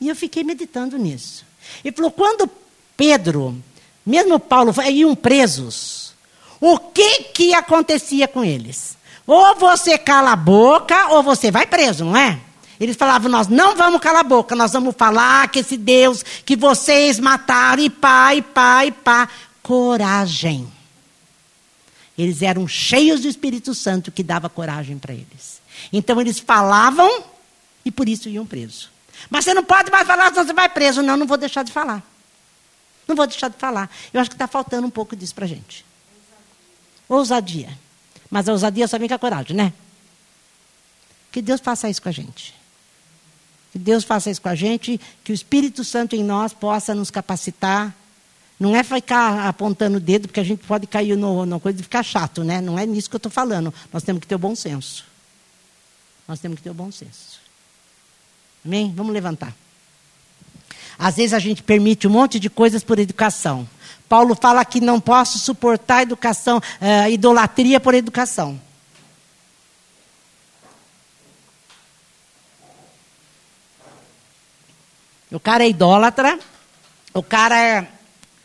[0.00, 1.46] E eu fiquei meditando nisso.
[1.84, 2.50] Ele falou, quando
[2.96, 3.56] Pedro,
[4.04, 6.12] mesmo Paulo, iam presos,
[6.60, 8.98] o que, que acontecia com eles?
[9.24, 12.40] Ou você cala a boca, ou você vai preso, não é?
[12.80, 16.56] Eles falavam, nós não vamos calar a boca, nós vamos falar que esse Deus que
[16.56, 19.28] vocês mataram, e pá, e pá, e pá.
[19.62, 20.66] Coragem.
[22.18, 25.62] Eles eram cheios do Espírito Santo que dava coragem para eles.
[25.92, 27.24] Então eles falavam
[27.84, 28.90] e por isso iam presos.
[29.30, 31.02] Mas você não pode mais falar, senão você vai preso.
[31.02, 32.02] Não, não vou deixar de falar.
[33.06, 33.90] Não vou deixar de falar.
[34.12, 35.84] Eu acho que está faltando um pouco disso para a gente.
[37.08, 37.68] Ousadia.
[38.30, 39.72] Mas a ousadia só vem com a coragem, né?
[41.30, 42.54] Que Deus faça isso com a gente.
[43.72, 47.10] Que Deus faça isso com a gente, que o Espírito Santo em nós possa nos
[47.10, 47.94] capacitar.
[48.58, 52.02] Não é ficar apontando o dedo, porque a gente pode cair no coisa de ficar
[52.02, 52.60] chato, né?
[52.60, 53.74] Não é nisso que eu estou falando.
[53.92, 55.04] Nós temos que ter o bom senso.
[56.26, 57.40] Nós temos que ter o bom senso.
[58.64, 58.92] Amém?
[58.94, 59.54] Vamos levantar.
[60.98, 63.68] Às vezes a gente permite um monte de coisas por educação.
[64.08, 68.60] Paulo fala que não posso suportar educação, uh, idolatria por educação.
[75.30, 76.38] O cara é idólatra,
[77.12, 77.88] o cara é,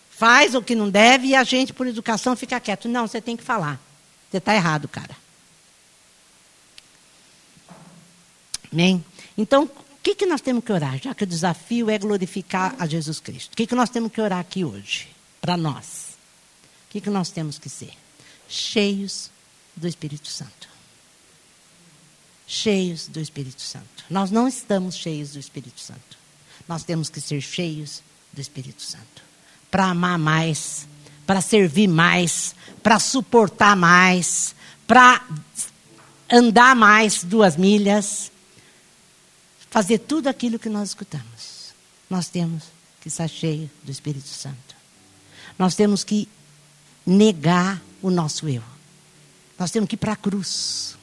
[0.09, 2.89] faz o que não deve e a gente, por educação, fica quieto.
[2.89, 3.79] Não, você tem que falar.
[4.29, 5.15] Você está errado, cara.
[8.71, 9.03] Amém?
[9.37, 10.99] Então, o que, que nós temos que orar?
[11.01, 13.53] Já que o desafio é glorificar a Jesus Cristo.
[13.53, 15.07] O que, que nós temos que orar aqui hoje?
[15.41, 16.17] Para nós.
[16.87, 17.91] O que, que nós temos que ser?
[18.47, 19.29] Cheios
[19.75, 20.69] do Espírito Santo.
[22.47, 24.05] Cheios do Espírito Santo.
[24.09, 26.17] Nós não estamos cheios do Espírito Santo.
[26.67, 28.01] Nós temos que ser cheios
[28.33, 29.23] do Espírito Santo.
[29.69, 30.87] Para amar mais,
[31.27, 34.55] para servir mais, para suportar mais,
[34.87, 35.23] para
[36.31, 38.31] andar mais duas milhas,
[39.69, 41.73] fazer tudo aquilo que nós escutamos.
[42.09, 42.63] Nós temos
[43.01, 44.75] que estar cheio do Espírito Santo.
[45.57, 46.27] Nós temos que
[47.05, 48.63] negar o nosso eu.
[49.57, 50.97] Nós temos que ir para a cruz.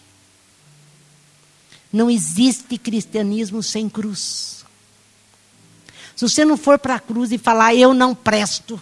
[1.92, 4.64] Não existe cristianismo sem cruz.
[6.14, 8.80] Se você não for para a cruz e falar, eu não presto,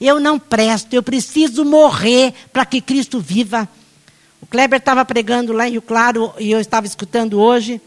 [0.00, 3.68] eu não presto, eu preciso morrer para que Cristo viva.
[4.40, 7.80] O Kleber estava pregando lá em Rio Claro e eu estava escutando hoje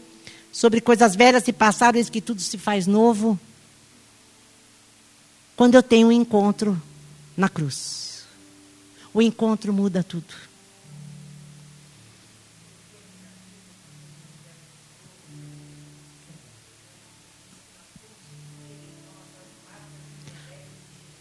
[0.52, 3.38] sobre coisas velhas se passaram, eis que tudo se faz novo.
[5.56, 6.80] Quando eu tenho um encontro
[7.36, 8.24] na cruz,
[9.12, 10.50] o encontro muda tudo.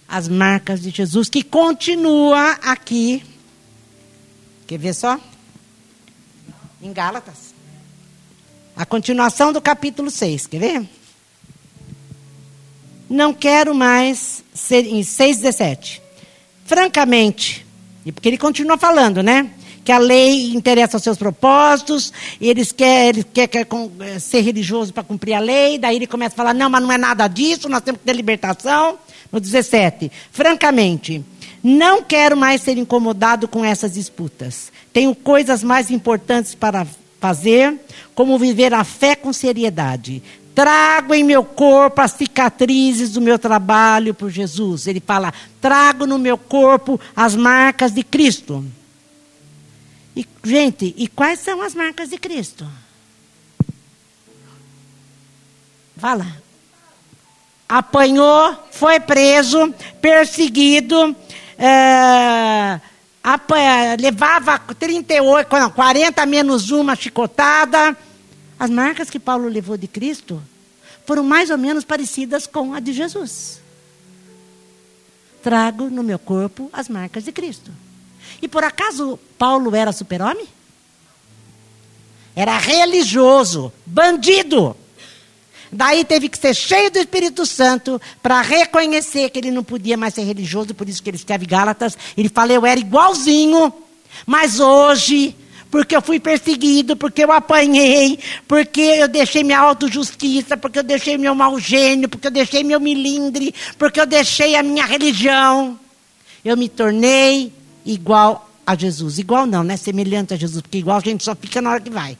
[0.07, 3.23] As marcas de Jesus, que continua aqui.
[4.65, 5.19] Quer ver só?
[6.81, 7.48] Em Gálatas.
[8.79, 10.89] A continuação do capítulo 6, quer ver?
[13.09, 15.99] Não quero mais ser em 6,17.
[16.63, 17.67] Francamente,
[18.05, 19.49] e porque ele continua falando, né?
[19.83, 25.03] Que a lei interessa aos seus propósitos, eles querem quer, quer, quer ser religioso para
[25.03, 27.81] cumprir a lei, daí ele começa a falar: não, mas não é nada disso, nós
[27.81, 28.97] temos que ter libertação.
[29.29, 31.21] No 17, francamente,
[31.61, 34.71] não quero mais ser incomodado com essas disputas.
[34.93, 36.87] Tenho coisas mais importantes para
[37.19, 37.79] fazer,
[38.15, 40.23] como viver a fé com seriedade.
[40.55, 44.87] Trago em meu corpo as cicatrizes do meu trabalho por Jesus.
[44.87, 48.65] Ele fala: trago no meu corpo as marcas de Cristo.
[50.15, 52.67] E, gente, e quais são as marcas de Cristo?
[55.95, 56.27] Fala.
[57.67, 61.15] Apanhou, foi preso, perseguido,
[61.55, 62.81] é,
[63.99, 67.95] levava 38, não, 40 menos uma chicotada.
[68.57, 70.41] As marcas que Paulo levou de Cristo
[71.05, 73.61] foram mais ou menos parecidas com a de Jesus.
[75.41, 77.71] Trago no meu corpo as marcas de Cristo.
[78.41, 80.47] E por acaso Paulo era super-homem?
[82.35, 84.75] Era religioso, bandido.
[85.71, 90.13] Daí teve que ser cheio do Espírito Santo para reconhecer que ele não podia mais
[90.13, 91.97] ser religioso, por isso que ele escreve Gálatas.
[92.17, 93.71] Ele fala: Eu era igualzinho,
[94.25, 95.35] mas hoje,
[95.69, 98.17] porque eu fui perseguido, porque eu apanhei,
[98.47, 102.79] porque eu deixei minha autojustiça, porque eu deixei meu mau gênio, porque eu deixei meu
[102.79, 105.79] milindre, porque eu deixei a minha religião,
[106.43, 107.53] eu me tornei
[107.85, 109.19] igual a Jesus.
[109.19, 109.77] Igual não, né?
[109.77, 112.17] Semelhante a Jesus, porque igual a gente só fica na hora que vai.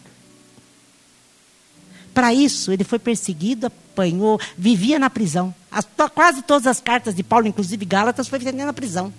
[2.14, 5.54] Para isso, ele foi perseguido, apanhou, vivia na prisão.
[5.72, 9.14] As, quase todas as cartas de Paulo, inclusive Gálatas, foi vendendo na prisão.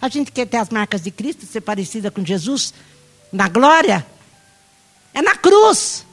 [0.00, 2.74] A gente quer ter as marcas de Cristo, ser parecida com Jesus
[3.32, 4.06] na glória.
[5.14, 6.04] É na cruz.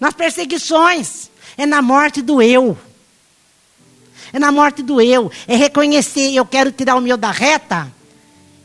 [0.00, 1.30] Nas perseguições.
[1.56, 2.78] É na morte do eu.
[4.32, 5.30] É na morte do eu.
[5.46, 7.92] É reconhecer, eu quero tirar o meu da reta.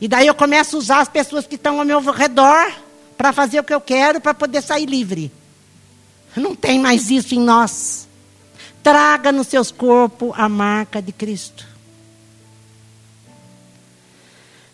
[0.00, 2.72] E daí eu começo a usar as pessoas que estão ao meu redor
[3.16, 5.32] para fazer o que eu quero para poder sair livre.
[6.36, 8.08] Não tem mais isso em nós.
[8.82, 11.66] Traga nos seus corpos a marca de Cristo.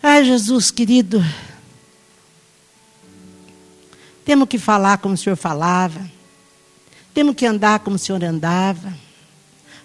[0.03, 1.23] Ai, Jesus querido.
[4.25, 6.11] Temos que falar como o Senhor falava.
[7.13, 8.95] Temos que andar como o Senhor andava.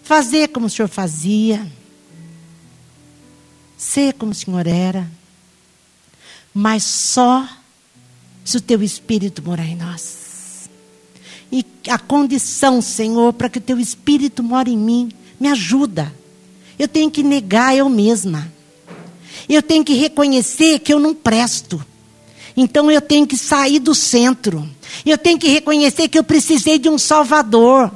[0.04, 1.70] Fazer como o Senhor fazia.
[3.78, 5.10] Ser como o Senhor era.
[6.54, 7.48] Mas só
[8.46, 10.70] se o teu espírito morar em nós.
[11.52, 16.14] E a condição, Senhor, para que o teu espírito more em mim, me ajuda.
[16.78, 18.52] Eu tenho que negar eu mesma.
[19.50, 21.84] Eu tenho que reconhecer que eu não presto.
[22.56, 24.70] Então eu tenho que sair do centro.
[25.06, 27.92] Eu tenho que reconhecer que eu precisei de um Salvador.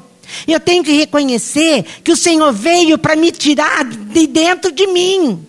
[0.48, 5.46] Eu tenho que reconhecer que o Senhor veio para me tirar de dentro de mim.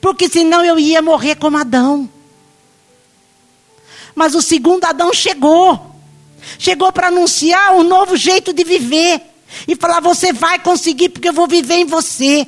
[0.00, 2.08] Porque senão eu ia morrer como Adão.
[4.14, 5.94] Mas o segundo Adão chegou.
[6.58, 9.20] Chegou para anunciar um novo jeito de viver.
[9.66, 12.46] E falar: você vai conseguir, porque eu vou viver em você.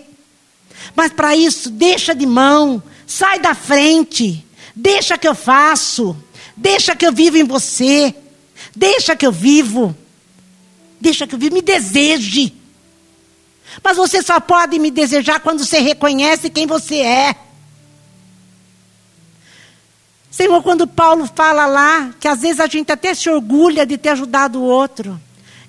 [0.95, 4.45] Mas para isso, deixa de mão, sai da frente,
[4.75, 6.17] deixa que eu faço,
[6.57, 8.15] deixa que eu vivo em você,
[8.75, 9.97] deixa que eu vivo,
[11.01, 12.53] deixa que eu vivo, me deseje.
[13.83, 17.37] Mas você só pode me desejar quando você reconhece quem você é.
[20.37, 24.11] Senhor, quando Paulo fala lá, que às vezes a gente até se orgulha de ter
[24.11, 25.19] ajudado o outro,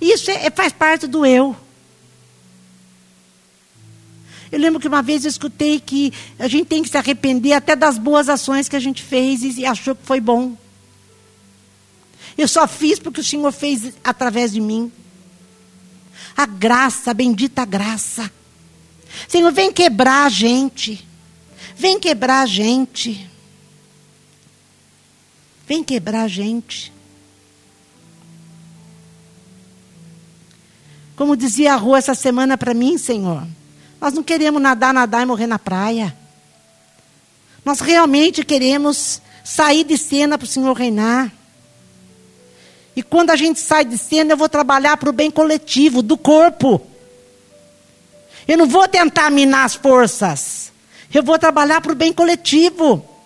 [0.02, 1.56] isso é, faz parte do eu.
[4.52, 7.78] Eu lembro que uma vez eu escutei que a gente tem que se arrepender até
[7.78, 10.58] das boas ações que a gente fez e achou que foi bom.
[12.38, 14.92] Eu só fiz porque o Senhor fez através de mim.
[16.36, 18.30] A graça, a bendita graça.
[19.30, 21.08] Senhor, vem quebrar a gente.
[21.78, 23.37] Vem quebrar a gente.
[25.68, 26.94] Vem quebrar a gente.
[31.16, 33.46] Como dizia a rua essa semana para mim, Senhor,
[34.00, 36.16] nós não queremos nadar, nadar e morrer na praia.
[37.66, 41.34] Nós realmente queremos sair de cena para o Senhor reinar.
[42.96, 46.18] E quando a gente sai de cena, eu vou trabalhar para o bem coletivo, do
[46.18, 46.82] corpo.
[48.48, 50.72] Eu não vou tentar minar as forças.
[51.14, 53.17] Eu vou trabalhar para o bem coletivo.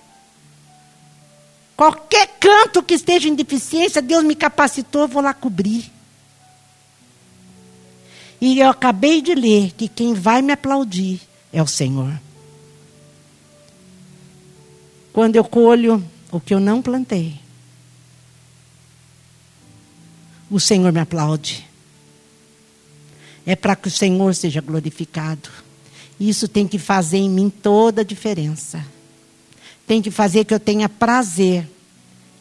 [1.75, 5.91] Qualquer canto que esteja em deficiência, Deus me capacitou, eu vou lá cobrir.
[8.39, 11.21] E eu acabei de ler que quem vai me aplaudir
[11.53, 12.19] é o Senhor.
[15.13, 17.39] Quando eu colho o que eu não plantei,
[20.49, 21.67] o Senhor me aplaude.
[23.45, 25.49] É para que o Senhor seja glorificado.
[26.19, 28.85] Isso tem que fazer em mim toda a diferença.
[29.85, 31.69] Tem que fazer que eu tenha prazer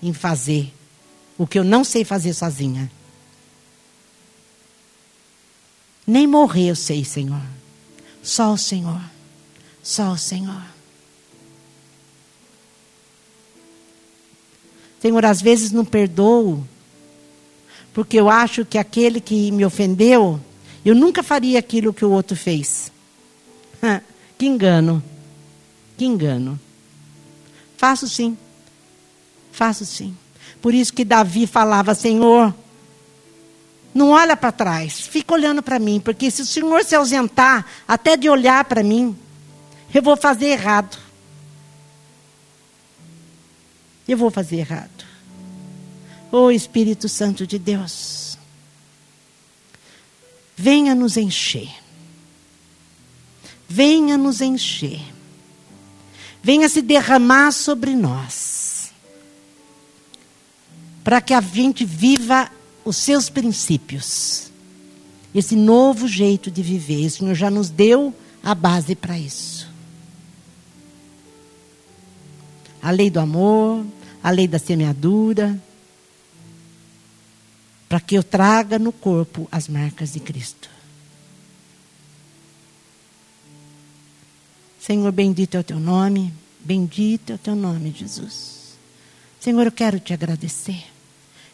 [0.03, 0.73] em fazer
[1.37, 2.91] o que eu não sei fazer sozinha.
[6.07, 7.41] Nem morrer eu sei, Senhor.
[8.23, 9.01] Só o Senhor.
[9.83, 10.63] Só o Senhor.
[15.01, 16.63] Senhor, às vezes não perdoo,
[17.95, 20.39] porque eu acho que aquele que me ofendeu,
[20.85, 22.93] eu nunca faria aquilo que o outro fez.
[24.37, 25.03] que engano.
[25.97, 26.61] Que engano.
[27.81, 28.37] Faço sim.
[29.51, 30.15] Faço sim.
[30.61, 32.55] Por isso que Davi falava: Senhor,
[33.95, 38.19] não olha para trás, fica olhando para mim, porque se o Senhor se ausentar até
[38.19, 39.17] de olhar para mim,
[39.95, 40.99] eu vou fazer errado.
[44.07, 45.07] Eu vou fazer errado.
[46.31, 48.37] Ô oh, Espírito Santo de Deus,
[50.55, 51.71] venha nos encher.
[53.67, 55.01] Venha nos encher.
[56.43, 58.93] Venha se derramar sobre nós.
[61.05, 62.51] Para que a gente viva
[62.85, 64.51] os seus princípios.
[65.35, 67.07] Esse novo jeito de viver.
[67.07, 69.69] O Senhor já nos deu a base para isso.
[72.83, 73.85] A lei do amor,
[74.23, 75.61] a lei da semeadura,
[77.89, 80.71] para que eu traga no corpo as marcas de Cristo.
[84.91, 88.77] Senhor, bendito é o teu nome, bendito é o teu nome, Jesus.
[89.39, 90.83] Senhor, eu quero te agradecer.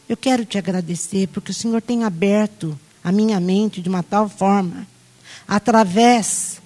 [0.09, 4.27] Eu quero te agradecer porque o Senhor tem aberto a minha mente de uma tal
[4.27, 4.87] forma,
[5.47, 6.63] através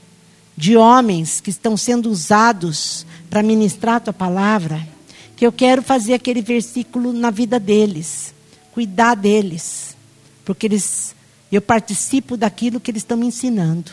[0.57, 4.87] de homens que estão sendo usados para ministrar a tua palavra,
[5.35, 8.33] que eu quero fazer aquele versículo na vida deles,
[8.71, 9.97] cuidar deles,
[10.45, 11.17] porque eles
[11.51, 13.91] eu participo daquilo que eles estão me ensinando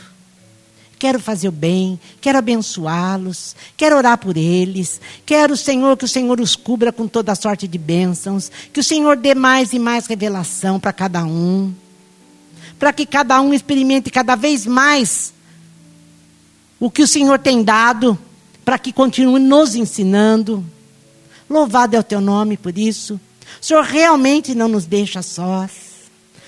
[1.00, 6.40] quero fazer o bem, quero abençoá-los, quero orar por eles, quero, Senhor, que o Senhor
[6.40, 10.80] os cubra com toda sorte de bênçãos, que o Senhor dê mais e mais revelação
[10.80, 11.74] para cada um,
[12.80, 15.34] para que cada um experimente cada vez mais
[16.80, 18.18] o que o Senhor tem dado,
[18.64, 20.64] para que continue nos ensinando.
[21.50, 23.20] Louvado é o teu nome por isso.
[23.62, 25.72] O Senhor realmente não nos deixa sós.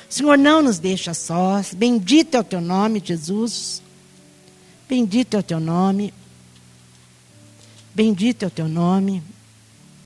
[0.09, 1.73] O Senhor não nos deixa sós.
[1.73, 3.81] Bendito é o teu nome, Jesus.
[4.89, 6.11] Bendito é o teu nome.
[7.93, 9.21] Bendito é o teu nome.